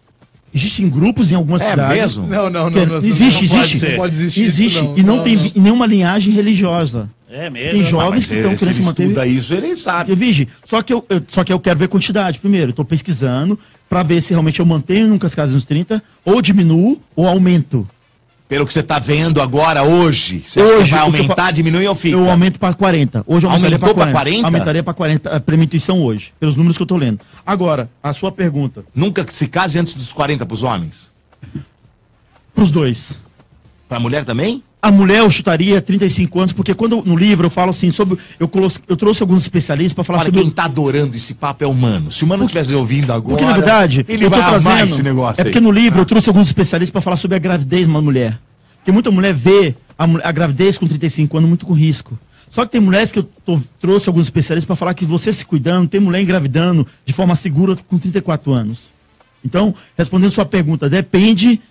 [0.56, 1.96] Existem grupos em algumas É cidades.
[1.98, 2.28] mesmo?
[2.28, 2.86] Não, não, que- não.
[2.86, 3.80] não, existe, não pode existe.
[3.80, 4.44] ser, Não pode existir.
[4.44, 4.76] Existe.
[4.78, 4.98] isso, não.
[4.98, 7.10] e não, Não, tem nenhuma linhagem religiosa.
[7.36, 7.80] É mesmo.
[7.80, 10.14] Tem jovens que estão querendo ele se manter estuda isso, ele sabe.
[10.14, 12.70] Vige, só que eu, eu- só que eu quero ver quantidade primeiro.
[12.70, 13.58] Estou pesquisando
[13.90, 17.88] para ver se realmente eu mantenho nunca as casas nos 30, ou diminuo ou aumento.
[18.48, 21.96] Pelo que você está vendo agora, hoje, você Hoje, vai eu aumentar, fa- diminui ou
[21.96, 22.16] fica?
[22.16, 23.24] Eu aumento para 40.
[23.26, 24.20] Hoje eu aumentaria Aumentou para pra 40.
[24.42, 24.46] 40?
[24.48, 27.20] Aumentaria para 40 para minha intuição hoje, pelos números que eu estou lendo.
[27.44, 31.12] Agora, a sua pergunta Nunca se case antes dos 40 para os homens?
[32.54, 33.18] para os dois.
[33.90, 34.62] Para a mulher também?
[34.84, 38.52] A mulher eu chutaria 35 anos, porque quando no livro eu falo assim sobre eu,
[38.86, 41.70] eu trouxe alguns especialistas para falar Olha, sobre quem tá adorando esse papo é o
[41.72, 42.12] humano.
[42.12, 45.40] Se o humano estivesse ouvindo agora, Porque, na verdade, ele vai amar trazendo- esse negócio
[45.40, 45.50] É aí.
[45.52, 48.38] porque no livro eu trouxe alguns especialistas para falar sobre a gravidez de uma mulher.
[48.80, 52.20] Porque muita mulher vê a, a gravidez com 35 anos muito com risco.
[52.52, 55.46] Só que tem mulheres que eu tô- trouxe alguns especialistas para falar que você se
[55.46, 58.92] cuidando, tem mulher engravidando de forma segura com 34 anos.
[59.46, 61.62] Então, respondendo sua pergunta, depende.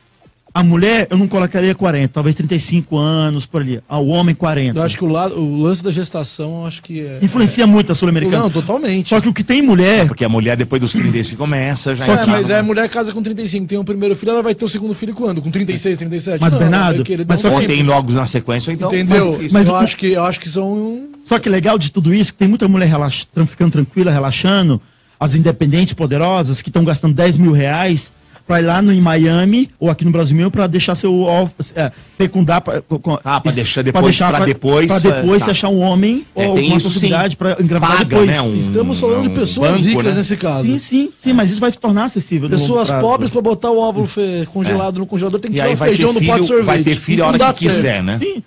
[0.54, 3.80] A mulher eu não colocaria 40, talvez 35 anos por ali.
[3.88, 4.78] Ah, O homem 40.
[4.78, 7.20] Eu acho que o, lado, o lance da gestação, eu acho que é.
[7.22, 8.38] Influencia muito a sul-americana.
[8.42, 9.08] Não, totalmente.
[9.08, 12.10] Só que o que tem mulher Porque a mulher, depois dos 35, começa já É,
[12.12, 14.54] entrar mas numa- é, a mulher casa com 35, tem o primeiro filho, ela vai
[14.54, 15.40] ter o segundo filho quando?
[15.40, 16.38] Com 36, 37?
[16.38, 19.40] Mas, Não, Bernardo, querer mas um só que- tem logo na sequência, ou então Entendeu?
[19.50, 20.70] Mas eu, o- acho que, eu acho que são.
[20.70, 23.26] um- Só que legal de tudo isso, que tem muita mulher relax...
[23.46, 24.82] ficando tranquila, relaxando,
[25.18, 28.12] as independentes poderosas que estão gastando 10 mil reais
[28.46, 31.54] pra ir lá no, em Miami ou aqui no Brasil mesmo pra deixar seu óvulo,
[31.74, 35.38] é, fecundar pra, com- com- Ah, pra isso, deixar depois- pra depois, pra depois é,
[35.40, 35.50] você tá.
[35.52, 38.26] achar um homem É, ou uma possibilidade pra engravidar Paga, depois.
[38.28, 38.40] né?
[38.42, 40.14] Um, Estamos falando de um pessoas banco, ricas né?
[40.14, 40.66] nesse caso.
[40.66, 42.48] Sim, sim, sim, mas isso vai se tornar acessível.
[42.48, 43.06] no Pessoas prazo.
[43.06, 44.08] pobres pra botar o óvulo
[44.52, 46.46] congelado no congelador tem que E tirar aí o vai ter, feijão pote de filho,
[46.46, 46.64] sorvete.
[46.66, 47.58] vai ter filho a hora que certo.
[47.58, 48.18] quiser, né?
[48.18, 48.42] Sim.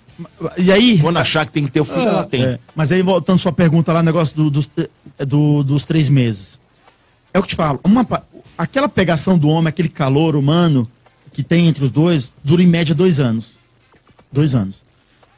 [0.56, 2.42] E aí, Quando achar que tem que ter o filho, Ah, ela tem.
[2.42, 4.70] É, mas aí, voltando à sua pergunta lá, negócio do- dos,
[5.18, 6.58] é, do- dos três meses.
[7.34, 7.78] É o que te falo.
[7.84, 8.06] Uma,
[8.56, 10.88] aquela pegação do homem, aquele calor humano
[11.32, 13.58] que tem entre os dois, dura em média dois anos.
[14.32, 14.82] Dois anos.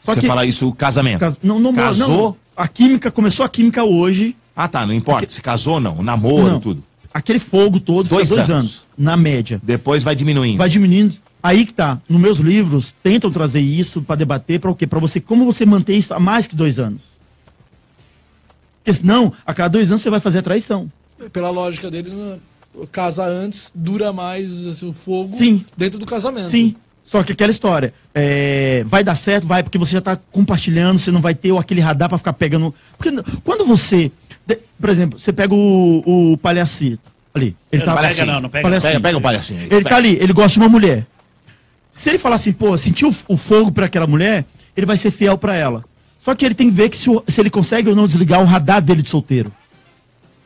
[0.05, 1.19] Só Você que- fala isso, o casamento.
[1.21, 2.09] cas- não, não, Casou?
[2.09, 4.35] não, a química, começou a química hoje.
[4.57, 5.29] Ah, tá, não importa.
[5.33, 6.03] Se casou ou não.
[6.03, 6.61] Namoro, Não.
[6.61, 6.83] tudo.
[7.13, 8.63] Aquele fogo todo, Dois dois, anos.
[8.63, 8.87] anos.
[8.97, 9.61] na média.
[9.63, 10.59] Depois vai diminuindo.
[10.59, 11.17] Vai diminuindo.
[11.43, 11.99] Aí que tá.
[12.09, 14.87] Nos meus livros, tentam trazer isso para debater, para o quê?
[14.87, 17.01] Para você, como você manter isso há mais que dois anos.
[18.85, 20.91] Porque senão, a cada dois anos você vai fazer a traição.
[21.33, 22.39] Pela lógica dele, né,
[22.87, 25.65] casar antes dura mais assim, o fogo Sim.
[25.77, 26.51] dentro do casamento.
[26.51, 26.75] Sim.
[27.03, 31.11] Só que aquela história, é, vai dar certo, vai, porque você já está compartilhando, você
[31.11, 32.75] não vai ter aquele radar para ficar pegando.
[32.99, 33.11] Porque
[33.43, 34.13] quando você,
[34.79, 38.27] por exemplo, você pega o, o palhacito ali, ele Não tá pega palhacinho.
[38.27, 38.63] não, não pega.
[38.63, 38.93] Palhacinho.
[38.93, 41.07] Pega, pega o palhacinho ele tá ali, ele gosta de uma mulher.
[41.95, 44.45] Se ele falar assim, pô, sentiu o fogo para aquela mulher,
[44.77, 45.85] ele vai ser fiel para ela.
[46.23, 48.45] Só que ele tem que ver que se, se ele consegue ou não desligar o
[48.45, 49.51] radar dele de solteiro.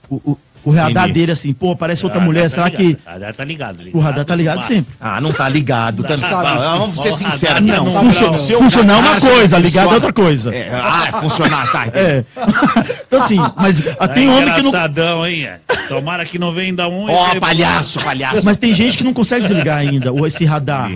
[0.08, 1.12] O, o, o radar Entendi.
[1.20, 2.80] dele assim, pô, parece outra mulher, tá será ligado.
[2.80, 3.78] que O radar tá ligado.
[3.92, 4.94] o radar tá ligado Mas- sempre?
[5.00, 6.02] Ah, não tá ligado.
[6.04, 7.60] Tá, Ah, vamos ser sinceros.
[7.60, 10.54] não, Não, funcio- o seu funcionar é uma coisa, ligado é outra coisa.
[10.54, 11.86] É, ah, é funcionar, tá.
[11.92, 12.24] É.
[13.06, 14.68] então assim, mas ah, tem é homem que não.
[14.68, 15.44] engraçadão, hein?
[15.46, 15.60] é.
[15.88, 17.10] Tomara que não venda um.
[17.10, 18.44] Ó, depois- palhaço, palhaço.
[18.44, 20.90] Mas tem gente que não consegue desligar ainda, ou esse radar.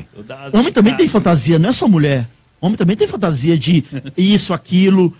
[0.53, 2.27] Homem também tem fantasia, não é só mulher.
[2.61, 3.85] Homem também tem fantasia de
[4.17, 5.13] isso, aquilo.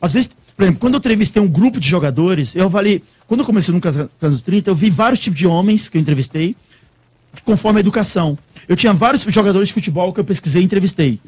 [0.00, 3.46] Às vezes, por exemplo, quando eu entrevistei um grupo de jogadores, eu falei, quando eu
[3.46, 6.54] comecei no Casa dos 30, eu vi vários tipos de homens que eu entrevistei,
[7.44, 8.38] conforme a educação.
[8.68, 11.18] Eu tinha vários jogadores de futebol que eu pesquisei e entrevistei.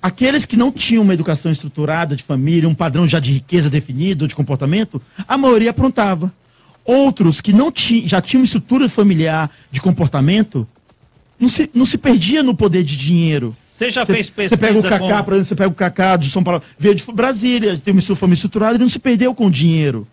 [0.00, 4.28] Aqueles que não tinham uma educação estruturada de família, um padrão já de riqueza definido,
[4.28, 6.32] de comportamento, a maioria aprontava.
[6.84, 10.66] Outros que não ti, já tinham uma estrutura familiar de comportamento,
[11.38, 13.56] não se, não se perdia no poder de dinheiro.
[13.76, 15.74] Você já Você fez você pesquisa pega o Cacá, com- por exemplo, você pega o
[15.74, 19.34] Cacá de São Paulo, veio de Brasília, tem uma família estruturada, ele não se perdeu
[19.34, 20.06] com o dinheiro.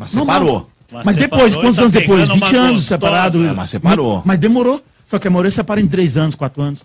[0.00, 0.68] Mas Não, separou.
[0.90, 2.20] Mas Mas, separou depois, quantos tá anos depois?
[2.22, 2.88] pegando uma 20 anos gostosa.
[2.88, 3.46] separado.
[3.46, 4.14] É, mas separou.
[4.16, 4.82] Mas, mas demorou.
[5.06, 6.82] Só que a maioria separa em 3 anos, 4 anos.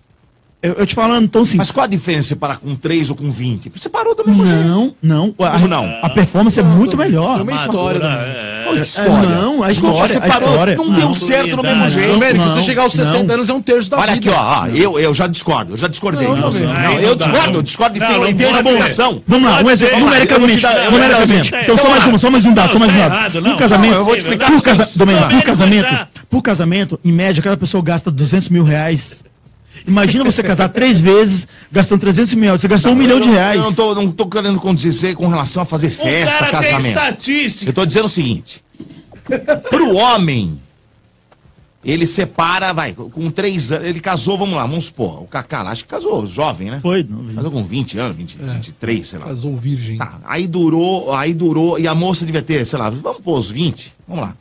[0.62, 1.56] Eu, eu te falando, então assim.
[1.56, 3.70] Mas qual a diferença separar com 3 ou com 20?
[3.76, 4.64] Separou do mesmo jeito.
[4.64, 5.34] Não, não.
[5.38, 5.84] A, Como não?
[6.02, 7.34] a performance é muito melhor.
[7.34, 8.22] Tem uma história Madura,
[8.66, 8.76] também.
[8.76, 8.78] é.
[8.78, 9.28] É, história?
[9.28, 10.76] não, a história, a separou, história.
[10.76, 12.12] não, Não, deu certo do mesmo não, jeito.
[12.12, 13.34] Domênico, se não, você chegar aos 60 não.
[13.34, 14.30] anos, é um terço da Olha vida.
[14.30, 16.64] aqui, ó, ó, eu, eu já discordo, eu já discordei Não, de não, você.
[16.66, 19.22] não, eu discordo, eu discordo e Não, tenho, não e tenho pode explicação.
[19.26, 20.66] Vamos lá, um exemplo, numericamente.
[20.66, 21.52] Um numericamente.
[21.62, 23.56] Então, só mais uma, só mais um dado, só mais um dado.
[23.56, 24.62] casamento, eu vou te explicar por,
[25.42, 29.22] casamento, por casamento, em média, cada pessoa gasta 200 mil reais.
[29.86, 32.60] Imagina você casar três vezes, gastando 300 mil reais.
[32.60, 33.58] Você gastou um milhão de reais.
[33.58, 36.70] Eu não tô, não tô querendo condizer com relação a fazer O festa, cara tem
[36.70, 36.98] casamento.
[36.98, 37.70] estatística.
[37.70, 38.64] Eu tô dizendo o seguinte:
[39.70, 40.60] pro homem,
[41.84, 43.86] ele separa, vai, com três anos.
[43.86, 45.22] Ele casou, vamos lá, vamos supor.
[45.22, 46.80] O Cacá lá, acho que casou jovem, né?
[46.82, 47.32] Foi, não.
[47.32, 49.26] Casou com 20 anos, 20, 23, sei lá.
[49.26, 49.98] Casou virgem.
[49.98, 53.50] Tá, aí durou, aí durou, e a moça devia ter, sei lá, vamos pôr os
[53.52, 54.34] 20, vamos lá.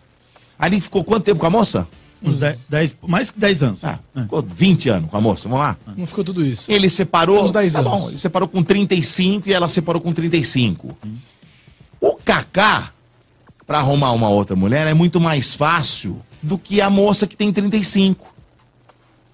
[0.57, 1.87] Aí ele ficou quanto tempo com a moça?
[2.25, 3.83] Uns 10, 10 mais que 10 anos.
[3.83, 5.77] Ah, ficou 20 anos com a moça, vamos lá.
[5.95, 6.65] Não ficou tudo isso.
[6.67, 7.45] Ele separou.
[7.45, 7.91] Uns 10 tá anos.
[7.91, 10.97] bom, ele separou com 35 e ela separou com 35.
[12.01, 12.91] O Kaká,
[13.65, 17.51] pra arrumar uma outra mulher, é muito mais fácil do que a moça que tem
[17.51, 18.33] 35.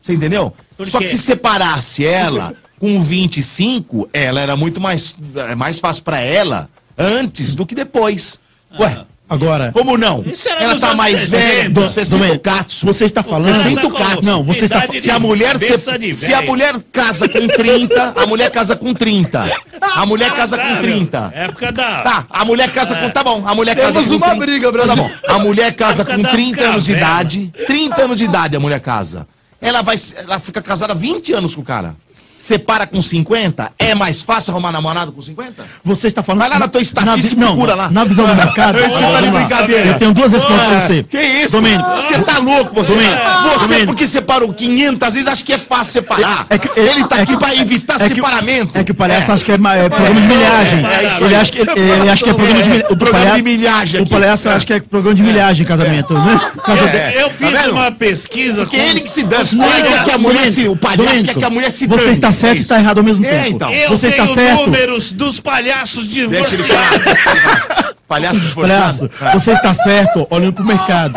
[0.02, 0.54] Você entendeu?
[0.84, 5.16] Só que se separasse ela com 25, ela era muito mais.
[5.36, 8.40] É mais fácil pra ela antes do que depois.
[8.80, 10.26] Ué, Agora, como não?
[10.60, 11.38] Ela tá mais 60.
[11.38, 11.70] velha.
[11.70, 12.86] Do- Você sente o Domênico, catso.
[12.86, 13.54] você está falando.
[13.54, 16.76] Você sente o tá Não, você está- idade Se a mulher, se, se a mulher
[16.92, 19.50] casa com 30, a mulher casa com 30.
[19.82, 21.32] A mulher casa com 30.
[21.34, 22.02] Época da.
[22.02, 23.10] Tá, a mulher casa com.
[23.10, 24.16] Tá bom, a mulher Temos casa com.
[24.18, 24.46] uma 30.
[24.46, 24.96] briga, Tá Brasil.
[24.98, 25.12] bom.
[25.30, 27.54] A mulher casa com das 30 anos de idade.
[27.68, 29.26] 30 anos de idade a mulher casa.
[29.62, 29.96] Ela vai.
[30.18, 31.96] Ela fica casada há 20 anos com o cara.
[32.42, 35.64] Separa com 50, é mais fácil arrumar namorado com 50?
[35.86, 36.40] Você está falando.
[36.42, 37.88] Vai lá na tua estatística e vi- não, procura lá.
[37.92, 38.80] Na visão do mercado.
[38.80, 39.40] Você tá de vamos lá.
[39.42, 39.86] brincadeira.
[39.90, 41.04] Eu tenho duas respostas pra você.
[41.04, 41.52] Que isso?
[41.52, 41.90] Domênico.
[41.98, 42.94] Você tá louco, você.
[42.96, 43.22] Domênico.
[43.44, 43.86] Você, Domênico.
[43.88, 46.48] porque separou 500 vezes, acha que é fácil separar.
[46.50, 48.76] É que- ele tá é aqui pra evitar é que- separamento.
[48.76, 50.84] É que o palhaço acha que é, ma- é programa de milhagem.
[50.86, 52.86] É isso ele acha que, ele acha que é programa de milhagem.
[52.92, 56.42] É, programa de milhagem O palhaço acha que é programa de milhagem em casamento, né?
[56.68, 57.22] É.
[57.22, 57.72] Eu Tá fiz vendo?
[57.74, 58.84] uma pesquisa Porque com.
[58.84, 59.48] ele que se dane.
[59.54, 60.68] Não, Ele quer que a mulher se.
[60.68, 62.31] O palhaço quer que a mulher se dane.
[62.32, 63.56] Está certo É e está errado ao mesmo É, tempo.
[63.56, 63.72] então.
[63.72, 64.62] Eu Você está tenho certo.
[64.66, 67.96] números dos palhaços Deixa ele falar.
[68.08, 69.10] Palhaço esforçado.
[69.10, 71.14] Palhaço, você está certo olhando pro mercado.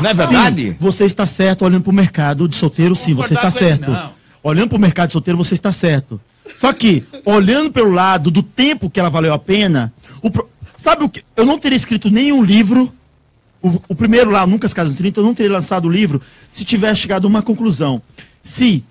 [0.00, 0.68] Não é verdade?
[0.70, 3.96] Sim, você está certo olhando pro mercado de solteiro, sim, você está certo.
[4.42, 6.20] Olhando pro mercado de solteiro, você está certo.
[6.60, 9.90] Só que, olhando pelo lado do tempo que ela valeu a pena,
[10.20, 10.46] o pro-
[10.76, 11.22] sabe o que?
[11.34, 12.92] Eu não teria escrito nenhum livro,
[13.62, 16.20] o, o primeiro lá, Nunca as Casas 30, eu não teria lançado o livro
[16.52, 18.02] se tivesse chegado a uma conclusão.
[18.42, 18.84] Se,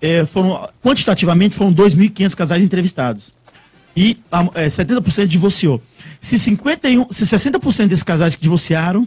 [0.00, 3.32] eh, foram, quantitativamente, foram 2.500 casais entrevistados
[3.96, 5.82] e a- é, 70% divorciou.
[6.20, 9.06] Se 51, se 60% desses casais que divorciaram,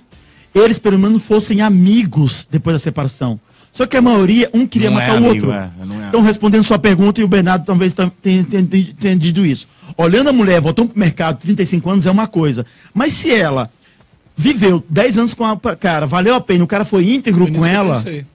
[0.53, 3.39] eles pelo menos fossem amigos depois da separação.
[3.71, 5.51] Só que a maioria, um queria Não é matar o amigo, outro.
[5.53, 6.07] é, não é.
[6.09, 9.65] Então, respondendo sua pergunta, e o Bernardo talvez tenha entendido isso.
[9.95, 12.65] Olhando a mulher voltando pro mercado, 35 anos, é uma coisa.
[12.93, 13.71] Mas se ela
[14.35, 17.65] viveu 10 anos com a cara, valeu a pena, o cara foi íntegro Foi com
[17.65, 18.01] ela.
[18.01, 18.25] Foi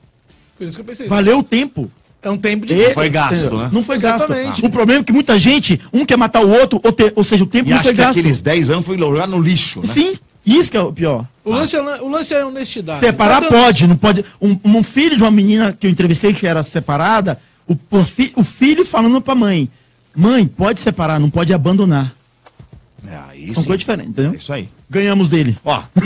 [0.60, 1.06] isso que eu pensei.
[1.06, 1.90] valeu o tempo.
[2.26, 2.92] É um tempo de.
[2.92, 3.68] Foi gasto, né?
[3.72, 4.24] Não foi gasto.
[4.32, 4.64] Exatamente.
[4.66, 7.44] O problema é que muita gente, um quer matar o outro, ou, te- ou seja,
[7.44, 8.18] o tempo E não acho foi que gasto.
[8.18, 9.86] aqueles 10 anos foi jogar no lixo, né?
[9.86, 11.24] Sim, isso que é o pior.
[11.44, 12.98] O lance, é, o lance é a honestidade.
[12.98, 14.24] Separar Cada- pode, não pode.
[14.42, 18.32] Um, um filho de uma menina que eu entrevistei que era separada, o, o fi-
[18.34, 19.70] o filho falando pra mãe:
[20.16, 22.12] Mãe, pode separar, não pode abandonar.
[23.06, 23.68] É, aí São sim.
[23.68, 24.32] coisas diferentes, entendeu?
[24.32, 24.68] É isso aí.
[24.88, 25.56] Ganhamos dele.
[25.64, 25.82] Ó,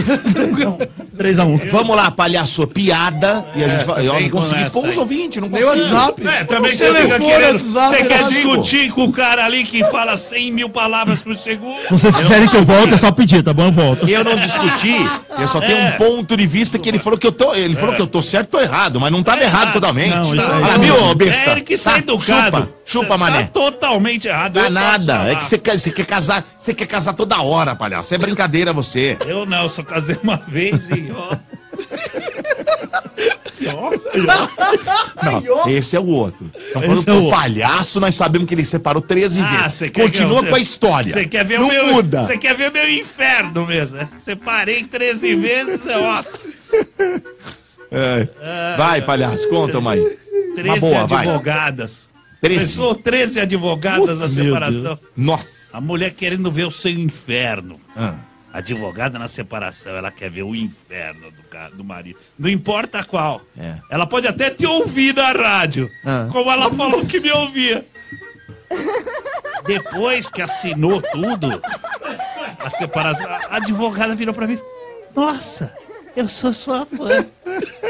[1.18, 1.68] 3x1.
[1.70, 3.46] vamos lá, palhaço, piada.
[3.54, 4.06] E a gente vai.
[4.06, 5.68] Eu não consegui pôr os ouvintes, não consigo.
[5.68, 6.26] WhatsApp.
[6.26, 7.74] É, também O você fica telefone, querendo.
[7.74, 11.76] WhatsApp, Você quer discutir com o cara ali que fala 100 mil palavras por segundo?
[11.90, 13.66] Vocês quiserem que eu volte, é só pedir, tá bom?
[13.66, 14.08] Eu volto.
[14.08, 14.94] Eu não discuti,
[15.38, 15.90] eu só tenho É.
[15.90, 17.54] um ponto de vista que ele falou que eu tô.
[17.54, 20.14] Ele falou que eu tô certo ou errado, mas não tava errado totalmente.
[20.14, 21.50] Ah, viu, besta?
[21.50, 22.56] É ele que sai Tá, educado.
[22.56, 23.42] Chupa, chupa, mané.
[23.42, 24.58] Tá totalmente errado.
[24.58, 25.30] É posso nada.
[25.30, 26.44] É que você quer, você quer casar.
[26.58, 28.14] Você quer casar toda hora, palhaço.
[28.14, 29.16] É brincadeira você.
[29.24, 31.36] Eu não, só casei uma vez e ó.
[35.22, 36.50] Não, esse é o outro.
[36.54, 37.38] Estamos falando Esse é o outro.
[37.40, 39.90] palhaço, nós sabemos que ele separou 13 Ah, vezes.
[39.92, 41.12] Continua que eu- com a história.
[41.12, 41.86] Você quer ver não o meu.
[41.86, 42.22] muda.
[42.24, 43.98] Você quer ver o meu inferno mesmo.
[43.98, 44.08] né?
[44.18, 46.24] Separei 13 vezes, ó.
[47.92, 48.28] É.
[48.76, 50.18] Vai, palhaço, conta uma aí.
[50.56, 51.26] 13 boa, vai.
[52.42, 52.48] Advogadas.
[52.48, 52.58] 13.
[52.58, 54.98] Pessoa 13 advogadas da Putz, meu separação.
[55.16, 55.76] Nossa.
[55.76, 57.80] A mulher querendo ver o seu inferno.
[57.96, 58.16] Ah,
[58.52, 62.18] Advogada na separação, ela quer ver o inferno do, ca- do marido.
[62.36, 63.40] Não importa qual.
[63.56, 63.76] É.
[63.88, 65.88] Ela pode até te ouvir na rádio.
[66.04, 66.28] Ah.
[66.32, 67.84] Como ela falou que me ouvia.
[69.66, 71.60] Depois que assinou tudo,
[72.58, 74.58] a separação, a advogada virou pra mim.
[75.14, 75.72] Nossa,
[76.16, 77.24] eu sou sua fã.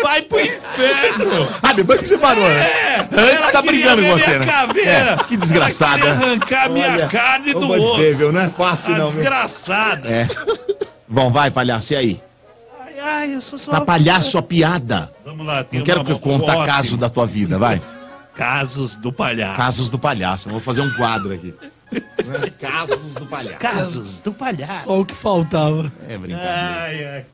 [0.02, 1.48] Vai pro inferno!
[1.62, 2.62] Ah, depois que você parou, né?
[2.62, 4.46] É, Antes tá brigando com você, né?
[4.84, 6.06] É, que desgraçada.
[6.06, 7.96] Ela arrancar minha carne do osso.
[7.96, 8.32] dizer, viu?
[8.32, 10.08] Não é fácil, A não, desgraçada.
[10.08, 10.28] É.
[11.06, 12.22] Bom, vai, palhaço, e aí?
[12.80, 15.12] Ai, ai, eu sou sua Pra palhaço a piada.
[15.24, 16.64] Vamos lá, tem Não quero que eu ótima.
[16.64, 17.82] caso da tua vida, vai.
[18.34, 19.56] Casos do palhaço.
[19.56, 20.48] Casos do palhaço.
[20.48, 21.54] Eu vou fazer um quadro aqui.
[22.60, 23.58] Casos do palhaço.
[23.58, 24.84] Casos do palhaço.
[24.84, 25.92] Só o que faltava.
[26.08, 26.76] É brincadeira.
[26.80, 27.24] Ai, ai.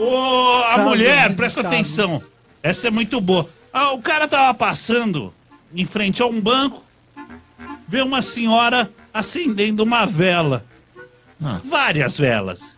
[0.00, 2.22] Ô, a mulher, presta atenção.
[2.62, 3.48] Essa é muito boa.
[3.72, 5.32] Ah, o cara tava passando
[5.74, 6.82] em frente a um banco,
[7.86, 10.64] vê uma senhora acendendo uma vela.
[11.42, 11.60] Ah.
[11.64, 12.76] Várias velas.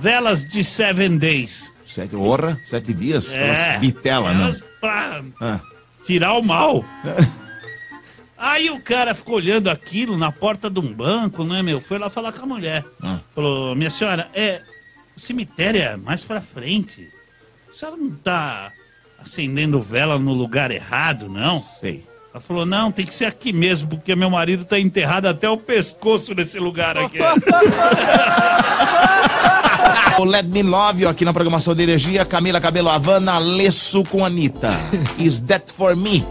[0.00, 1.70] Velas de seven days.
[1.84, 4.44] Sete, honra, sete dias, É, bitela, né?
[4.44, 5.60] elas pra Ah.
[6.06, 6.84] tirar o mal.
[8.38, 11.80] Aí o cara ficou olhando aquilo na porta de um banco, né, meu?
[11.80, 12.84] Foi lá falar com a mulher.
[13.02, 13.18] Ah.
[13.34, 14.60] Falou, minha senhora, é.
[15.16, 17.08] O cemitério é mais pra frente.
[17.72, 18.72] A senhora não tá
[19.18, 21.60] acendendo vela no lugar errado, não?
[21.60, 22.04] Sei.
[22.32, 25.56] Ela falou, não, tem que ser aqui mesmo, porque meu marido tá enterrado até o
[25.56, 27.18] pescoço nesse lugar aqui.
[30.18, 32.24] O Let Me Love You aqui na programação de energia.
[32.24, 34.70] Camila Cabelo Havana, Lesso com Anitta.
[35.18, 36.24] Is That For Me?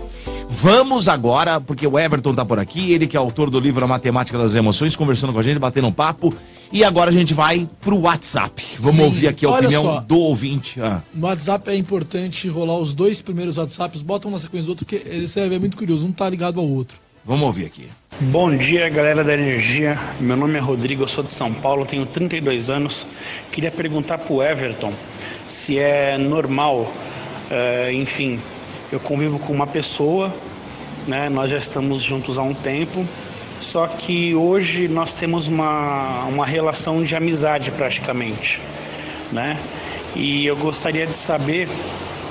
[0.47, 3.87] Vamos agora, porque o Everton tá por aqui, ele que é autor do livro A
[3.87, 6.33] Matemática das Emoções, conversando com a gente, batendo um papo.
[6.75, 8.63] E agora a gente vai pro WhatsApp.
[8.79, 9.99] Vamos Sim, ouvir aqui a olha opinião só.
[10.01, 10.81] do ouvinte.
[10.81, 14.83] Ah, No WhatsApp é importante rolar os dois primeiros WhatsApps, botam na sequência do outro,
[14.85, 16.97] porque esse é muito curioso, um tá ligado ao outro.
[17.23, 17.87] vamos ouvir aqui.
[18.19, 19.99] Bom dia, galera da Energia.
[20.19, 23.05] Meu nome é Rodrigo, eu sou de São Paulo, tenho 32 anos.
[23.51, 24.91] Queria perguntar pro Everton
[25.45, 26.91] se é normal,
[27.51, 28.39] eh, enfim,
[28.91, 30.33] eu convivo com uma pessoa,
[31.07, 31.29] né?
[31.29, 33.05] Nós já estamos juntos há um tempo,
[33.63, 38.61] só que hoje nós temos uma, uma relação de amizade praticamente,
[39.31, 39.57] né?
[40.15, 41.67] E eu gostaria de saber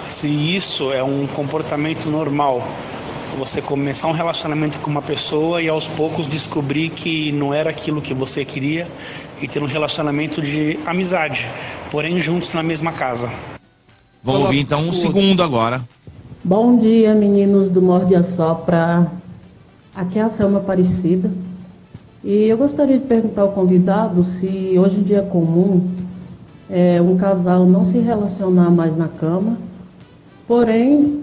[0.07, 2.67] se isso é um comportamento normal
[3.39, 8.01] você começar um relacionamento com uma pessoa e aos poucos descobrir que não era aquilo
[8.01, 8.87] que você queria
[9.41, 11.51] e ter um relacionamento de amizade,
[11.91, 13.33] porém juntos na mesma casa.
[14.23, 15.83] Vamos ouvir então um segundo agora.
[16.45, 19.11] Bom dia, meninos do Morde a Sopra.
[19.95, 21.31] Aqui é a Selma Aparecida.
[22.25, 25.87] E eu gostaria de perguntar ao convidado se hoje em dia é comum
[26.71, 29.59] é, um casal não se relacionar mais na cama,
[30.49, 31.21] porém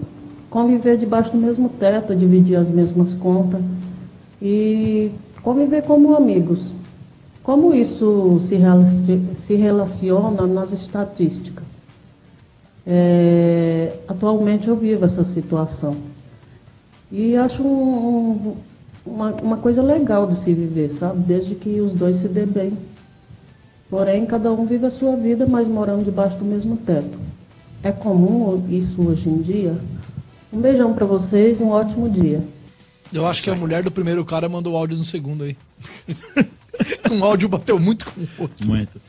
[0.48, 3.60] conviver debaixo do mesmo teto, dividir as mesmas contas
[4.40, 5.10] e
[5.42, 6.72] conviver como amigos.
[7.42, 8.56] Como isso se,
[9.34, 11.64] se relaciona nas estatísticas?
[12.86, 15.96] É, atualmente eu vivo essa situação.
[17.12, 18.56] E acho um- um-
[19.04, 21.20] uma, uma coisa legal de se viver, sabe?
[21.22, 22.72] Desde que os dois se dêem bem.
[23.88, 27.18] Porém, cada um vive a sua vida, mas morando debaixo do mesmo teto.
[27.82, 29.76] É comum isso hoje em dia?
[30.52, 32.40] Um beijão para vocês, um ótimo dia.
[33.12, 35.56] Eu acho que a mulher do primeiro cara mandou o áudio no segundo aí.
[37.10, 38.66] um áudio bateu muito com o outro.
[38.66, 39.00] Muito.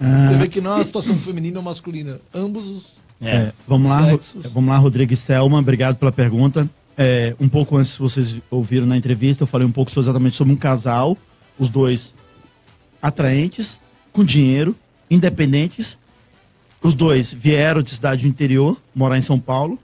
[0.00, 2.18] Você vê que não é uma situação feminina ou masculina.
[2.34, 2.84] Ambos os.
[3.22, 4.52] É, vamos lá, Sexos.
[4.52, 6.68] vamos lá, Rodrigo e Selma, obrigado pela pergunta.
[6.96, 10.56] É, um pouco antes, vocês ouviram na entrevista, eu falei um pouco exatamente sobre um
[10.56, 11.16] casal,
[11.58, 12.14] os dois
[13.02, 13.80] atraentes,
[14.12, 14.76] com dinheiro,
[15.10, 15.98] independentes.
[16.82, 19.78] Os dois vieram de cidade do interior, morar em São Paulo.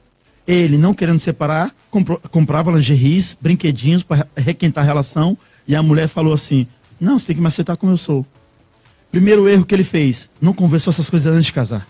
[0.46, 5.36] Ele, não querendo separar, comprou- comprava lingeries, brinquedinhos para requentar a relação.
[5.66, 6.66] E a mulher falou assim:
[7.00, 8.26] Não, você tem que me aceitar como eu sou.
[9.10, 11.86] Primeiro erro que ele fez: não conversou essas coisas antes de casar.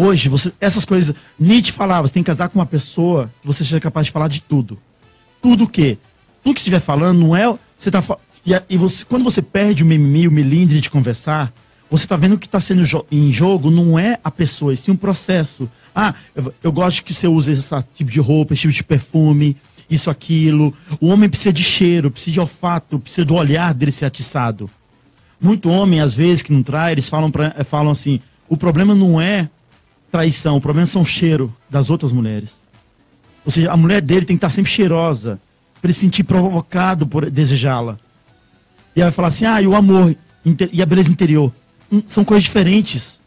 [0.00, 1.14] Hoje, você, essas coisas.
[1.38, 4.28] Nietzsche falava: você tem que casar com uma pessoa que você seja capaz de falar
[4.28, 4.78] de tudo.
[5.42, 5.98] Tudo o quê?
[6.42, 7.54] Tudo que estiver falando não é.
[7.76, 8.02] Você tá,
[8.46, 11.52] e, e você, quando você perde o mimimi, o melindre de conversar,
[11.90, 14.90] você tá vendo que está sendo jo- em jogo não é a pessoa, e sim
[14.90, 15.68] um processo.
[15.94, 19.54] Ah, eu, eu gosto que você use esse tipo de roupa, esse tipo de perfume,
[19.90, 20.72] isso, aquilo.
[20.98, 24.70] O homem precisa de cheiro, precisa de olfato, precisa do olhar dele ser atiçado.
[25.38, 28.94] Muito homem, às vezes, que não trai, eles falam, pra, eh, falam assim: o problema
[28.94, 29.48] não é
[30.10, 32.54] traição, o problema são o cheiro das outras mulheres.
[33.44, 35.40] Ou seja, a mulher dele tem que estar sempre cheirosa,
[35.80, 37.98] para ele se sentir provocado por desejá-la.
[38.94, 40.14] E aí vai falar assim: ah, e o amor
[40.72, 41.52] e a beleza interior.
[41.92, 43.18] Hum, são coisas diferentes.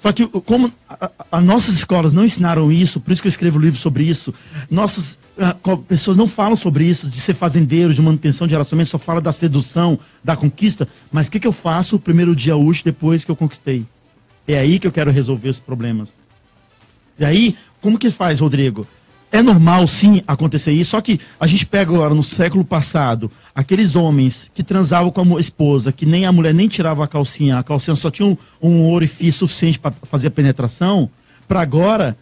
[0.00, 3.30] Só que como a- a- as nossas escolas não ensinaram isso, por isso que eu
[3.30, 4.32] escrevo livro sobre isso,
[4.70, 8.90] nossas ah, co- pessoas não falam sobre isso, de ser fazendeiro, de manutenção de relacionamento,
[8.90, 10.86] só fala da sedução, da conquista.
[11.10, 13.84] Mas o que, que eu faço o primeiro dia útil depois que eu conquistei?
[14.46, 16.14] É aí que eu quero resolver os problemas.
[17.18, 18.86] E aí, como que faz, Rodrigo?
[19.32, 23.96] É normal, sim, acontecer isso, só que a gente pega agora, no século passado, aqueles
[23.96, 27.62] homens que transavam com a esposa, que nem a mulher nem tirava a calcinha, a
[27.62, 31.10] calcinha só tinha um, um orifício suficiente para fazer a penetração,
[31.48, 32.16] para agora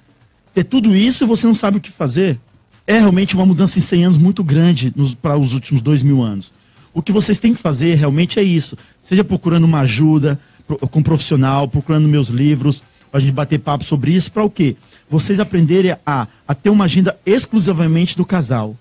[0.55, 2.39] ter tudo isso e você não sabe o que fazer.
[2.87, 6.53] É realmente uma mudança em 100 anos muito grande para os últimos dois mil anos.
[6.93, 8.79] O que vocês têm que fazer realmente é isso.
[9.03, 14.12] Seja procurando uma ajuda com um profissional, procurando meus livros, a gente bater papo sobre
[14.12, 14.77] isso, para o quê?
[15.09, 18.77] Vocês aprenderem a, a ter uma agenda exclusivamente do casal.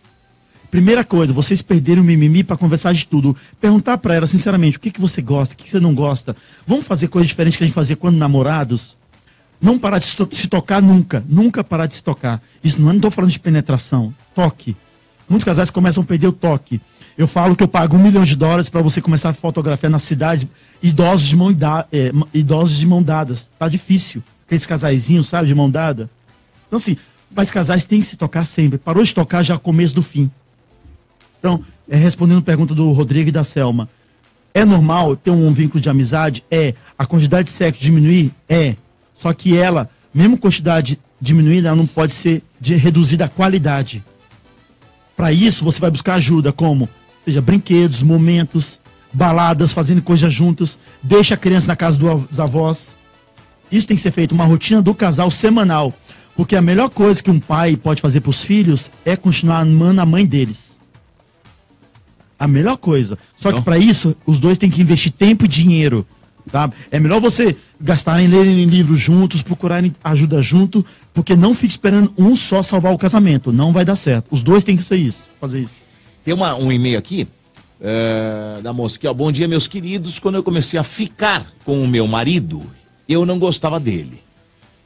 [0.72, 3.36] Primeira coisa, vocês perderam o mimimi para conversar de tudo.
[3.62, 6.36] Perguntar para ela, sinceramente, o que, que você gosta, o que, que você não gosta.
[6.66, 8.98] Vamos fazer coisas diferentes que a gente fazia quando namorados?
[9.62, 11.24] Não parar de se, to- se tocar nunca.
[11.30, 12.42] Nunca parar de se tocar.
[12.64, 14.12] Isso não estou falando de penetração.
[14.34, 14.76] Toque.
[15.30, 16.82] Muitos casais começam a perder o toque.
[17.16, 20.00] Eu falo que eu pago um milhão de dólares para você começar a fotografiar na
[20.00, 20.50] cidade
[20.84, 23.50] idosos de mão, da, é, idosos de mão dadas.
[23.58, 24.22] Tá difícil.
[24.46, 26.10] Aqueles casaizinhos, sabe, de mão dada.
[26.68, 26.98] Então, assim,
[27.34, 28.78] mas casais têm que se tocar sempre.
[28.78, 30.30] Parou de tocar já começo do fim.
[31.40, 33.88] Então, é, respondendo a pergunta do Rodrigo e da Selma.
[34.54, 36.44] É normal ter um vínculo de amizade?
[36.52, 36.76] É.
[37.00, 38.32] A quantidade de sexo diminuir?
[38.48, 38.76] É.
[39.16, 44.04] Só que ela, mesmo quantidade diminuída, ela não pode ser de, reduzida a qualidade.
[45.16, 46.90] Para isso, você vai buscar ajuda, como
[47.24, 48.80] seja brinquedos, momentos,
[49.14, 52.96] baladas, fazendo coisas juntos, deixa a criança na casa dos avós.
[53.72, 55.94] Isso tem que ser feito, uma rotina do casal semanal.
[56.36, 60.02] Porque a melhor coisa que um pai pode fazer para os filhos é continuar amando
[60.02, 60.76] a mãe deles.
[62.40, 63.18] A melhor coisa.
[63.38, 63.64] Só que Então?
[63.64, 66.06] para isso, os dois têm que investir tempo e dinheiro.
[66.52, 66.70] Tá?
[66.92, 72.36] É melhor você gastarem, lerem livros juntos, procurarem ajuda junto, porque não fique esperando um
[72.36, 73.54] só salvar o casamento.
[73.54, 74.26] Não vai dar certo.
[74.30, 75.82] Os dois têm que ser isso, fazer isso.
[76.26, 77.28] Tem uma- um e-mail aqui
[77.80, 79.00] é, da moça.
[79.14, 80.20] Bom dia, meus queridos.
[80.20, 82.64] Quando eu comecei a ficar com o meu marido,
[83.08, 84.22] eu não gostava dele.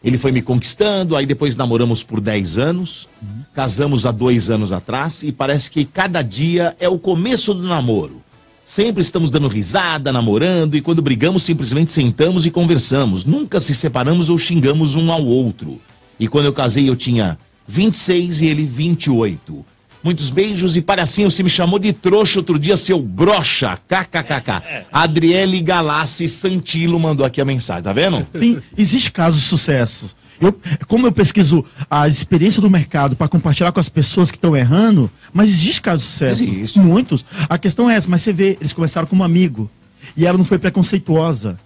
[0.03, 3.09] Ele foi me conquistando, aí depois namoramos por 10 anos,
[3.53, 8.21] casamos há dois anos atrás e parece que cada dia é o começo do namoro.
[8.63, 13.25] Sempre estamos dando risada, namorando e quando brigamos simplesmente sentamos e conversamos.
[13.25, 15.81] Nunca se separamos ou xingamos um ao outro.
[16.19, 19.65] E quando eu casei eu tinha 26 e ele 28.
[20.04, 24.86] Muitos beijos e palhacinho, você me chamou de trouxa outro dia, seu brocha, kkkk.
[24.91, 28.26] Adriele Galassi Santilo mandou aqui a mensagem, tá vendo?
[28.38, 30.16] Sim, existe casos de sucesso.
[30.39, 34.56] Eu, como eu pesquiso a experiência do mercado para compartilhar com as pessoas que estão
[34.56, 36.43] errando, mas existe casos de sucesso.
[36.43, 36.80] Existe.
[36.80, 37.26] Muitos.
[37.50, 39.70] A questão é essa, mas você vê, eles começaram como amigo.
[40.16, 41.58] E ela não foi preconceituosa.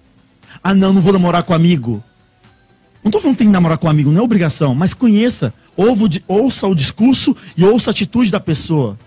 [0.64, 2.04] Ah, não, não vou namorar com amigo.
[3.04, 5.54] Não tô falando que tem que namorar com amigo, não é obrigação, mas conheça.
[6.28, 8.98] Ouça o discurso e ouça a atitude da pessoa.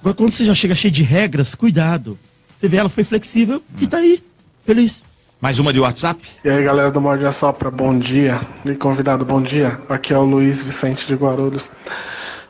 [0.00, 2.18] Agora, quando você já chega cheio de regras, cuidado.
[2.56, 4.22] Você vê, ela foi flexível e tá aí,
[4.64, 5.04] feliz.
[5.40, 6.20] Mais uma de WhatsApp?
[6.44, 8.40] E aí galera do Morde a Sopra, bom dia.
[8.64, 9.80] E convidado, bom dia.
[9.88, 11.70] Aqui é o Luiz Vicente de Guarulhos.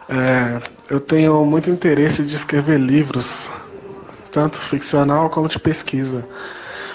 [0.09, 3.51] É, eu tenho muito interesse de escrever livros,
[4.33, 6.27] tanto ficcional como de pesquisa.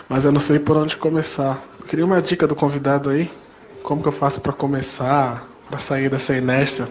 [0.10, 1.64] Mas eu não sei por onde começar.
[1.80, 3.30] Eu queria uma dica do convidado aí.
[3.84, 6.88] Como que eu faço para começar, para sair dessa inércia?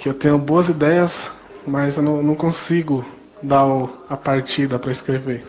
[0.00, 1.30] Que eu tenho boas ideias,
[1.66, 3.04] mas eu não, não consigo
[3.42, 5.44] dar o- a partida para escrever.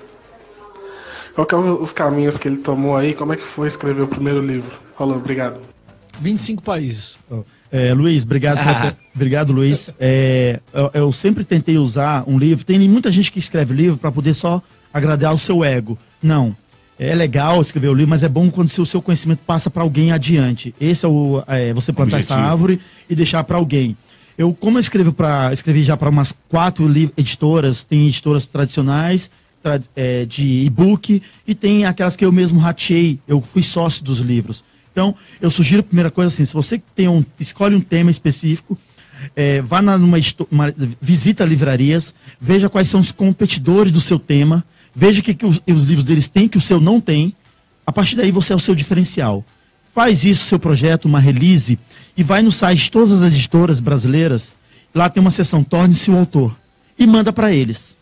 [1.35, 3.13] Qual que é o- os caminhos que ele tomou aí?
[3.13, 4.77] Como é que foi escrever o primeiro livro?
[4.97, 5.59] Falou, obrigado.
[6.19, 7.17] 25 países.
[7.71, 8.57] É, Luiz, obrigado.
[8.63, 9.89] você- obrigado, Luiz.
[9.99, 12.63] É, eu, eu sempre tentei usar um livro.
[12.63, 14.61] Tem muita gente que escreve livro para poder só
[14.93, 15.97] agradar o seu ego.
[16.21, 16.55] Não.
[16.99, 20.11] É legal escrever o livro, mas é bom quando o seu conhecimento passa para alguém
[20.11, 20.73] adiante.
[20.79, 22.51] Esse é o é, você plantar essa Objetivo.
[22.51, 22.79] árvore
[23.09, 23.97] e deixar para alguém.
[24.37, 29.29] Eu, como eu escrevo para escrevi já para umas quatro editoras, tem editoras tradicionais
[29.61, 33.19] tra- é, de e-book e tem aquelas que eu mesmo ratei.
[33.27, 34.63] Eu fui sócio dos livros.
[34.91, 38.77] Então, eu sugiro a primeira coisa assim, se você tem um, escolhe um tema específico,
[39.35, 40.17] é, vá na, numa
[40.51, 44.63] uma- visita livrarias, veja quais são os competidores do seu tema,
[44.95, 47.35] veja o que, que os, os livros deles têm que o seu não tem.
[47.85, 49.43] A partir daí você é o seu diferencial.
[49.93, 51.77] Faz isso, seu projeto, uma release,
[52.17, 54.55] e vai no site de todas as editoras brasileiras.
[54.93, 56.55] Lá tem uma seção Torne-se o autor.
[56.97, 57.95] E manda para eles.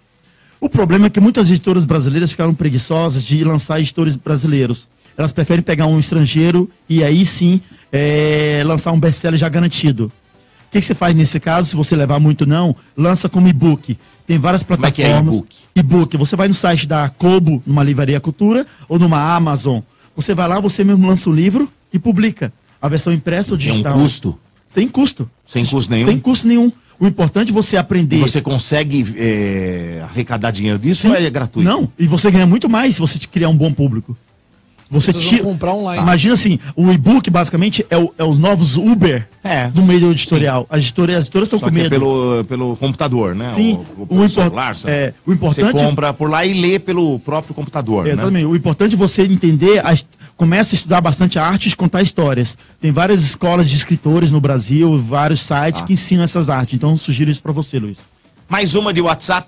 [0.60, 4.88] O problema é que muitas editoras brasileiras ficaram preguiçosas de lançar editores brasileiros.
[5.18, 7.62] Elas preferem pegar um estrangeiro e aí sim
[7.92, 10.06] é, lançar um best-seller já garantido.
[10.06, 11.70] O que, que você faz nesse caso?
[11.70, 13.98] Se você levar muito não, lança como e-book.
[14.32, 15.34] Tem várias Como é que é plataformas.
[15.36, 15.56] e-book?
[15.76, 16.18] E-book.
[16.18, 19.82] Você vai no site da Kobo, numa livraria Cultura, ou numa Amazon,
[20.16, 22.54] Você vai lá, você mesmo lança o livro e publica.
[22.82, 23.92] A versão impressa ou um digital.
[23.94, 24.40] custo.
[24.70, 25.30] Sem custo.
[25.46, 26.06] Sem custo nenhum?
[26.08, 26.72] Sem custo nenhum.
[26.98, 28.16] O importante é você aprender.
[28.16, 31.68] E você consegue é, arrecadar dinheiro disso ou é gratuito?
[31.70, 34.16] Não, e você ganha muito mais se você criar um bom público.
[34.92, 35.42] Você tira.
[35.44, 36.04] comprar online.
[36.04, 39.68] Imagina assim, o e-book basicamente é, o- é os novos Uber É.
[39.70, 40.68] do meio editorial.
[40.70, 41.92] As editoras as editoras estão Só com que é medo.
[41.92, 43.54] pelo, pelo computador, né?
[43.56, 44.94] Sim, O, o impor- celular, sabe?
[44.94, 48.12] é, o importante- Você compra por lá e lê pelo próprio computador, né?
[48.12, 48.46] Exatamente.
[48.46, 52.58] O importante é você entender, a his- começa a estudar bastante artes e contar histórias.
[52.82, 55.86] Tem várias escolas de escritores no Brasil, vários sites Ah.
[55.86, 56.74] que ensinam essas artes.
[56.74, 58.00] Então, eu sugiro isso pra você, Luiz.
[58.50, 59.48] Mais uma de WhatsApp.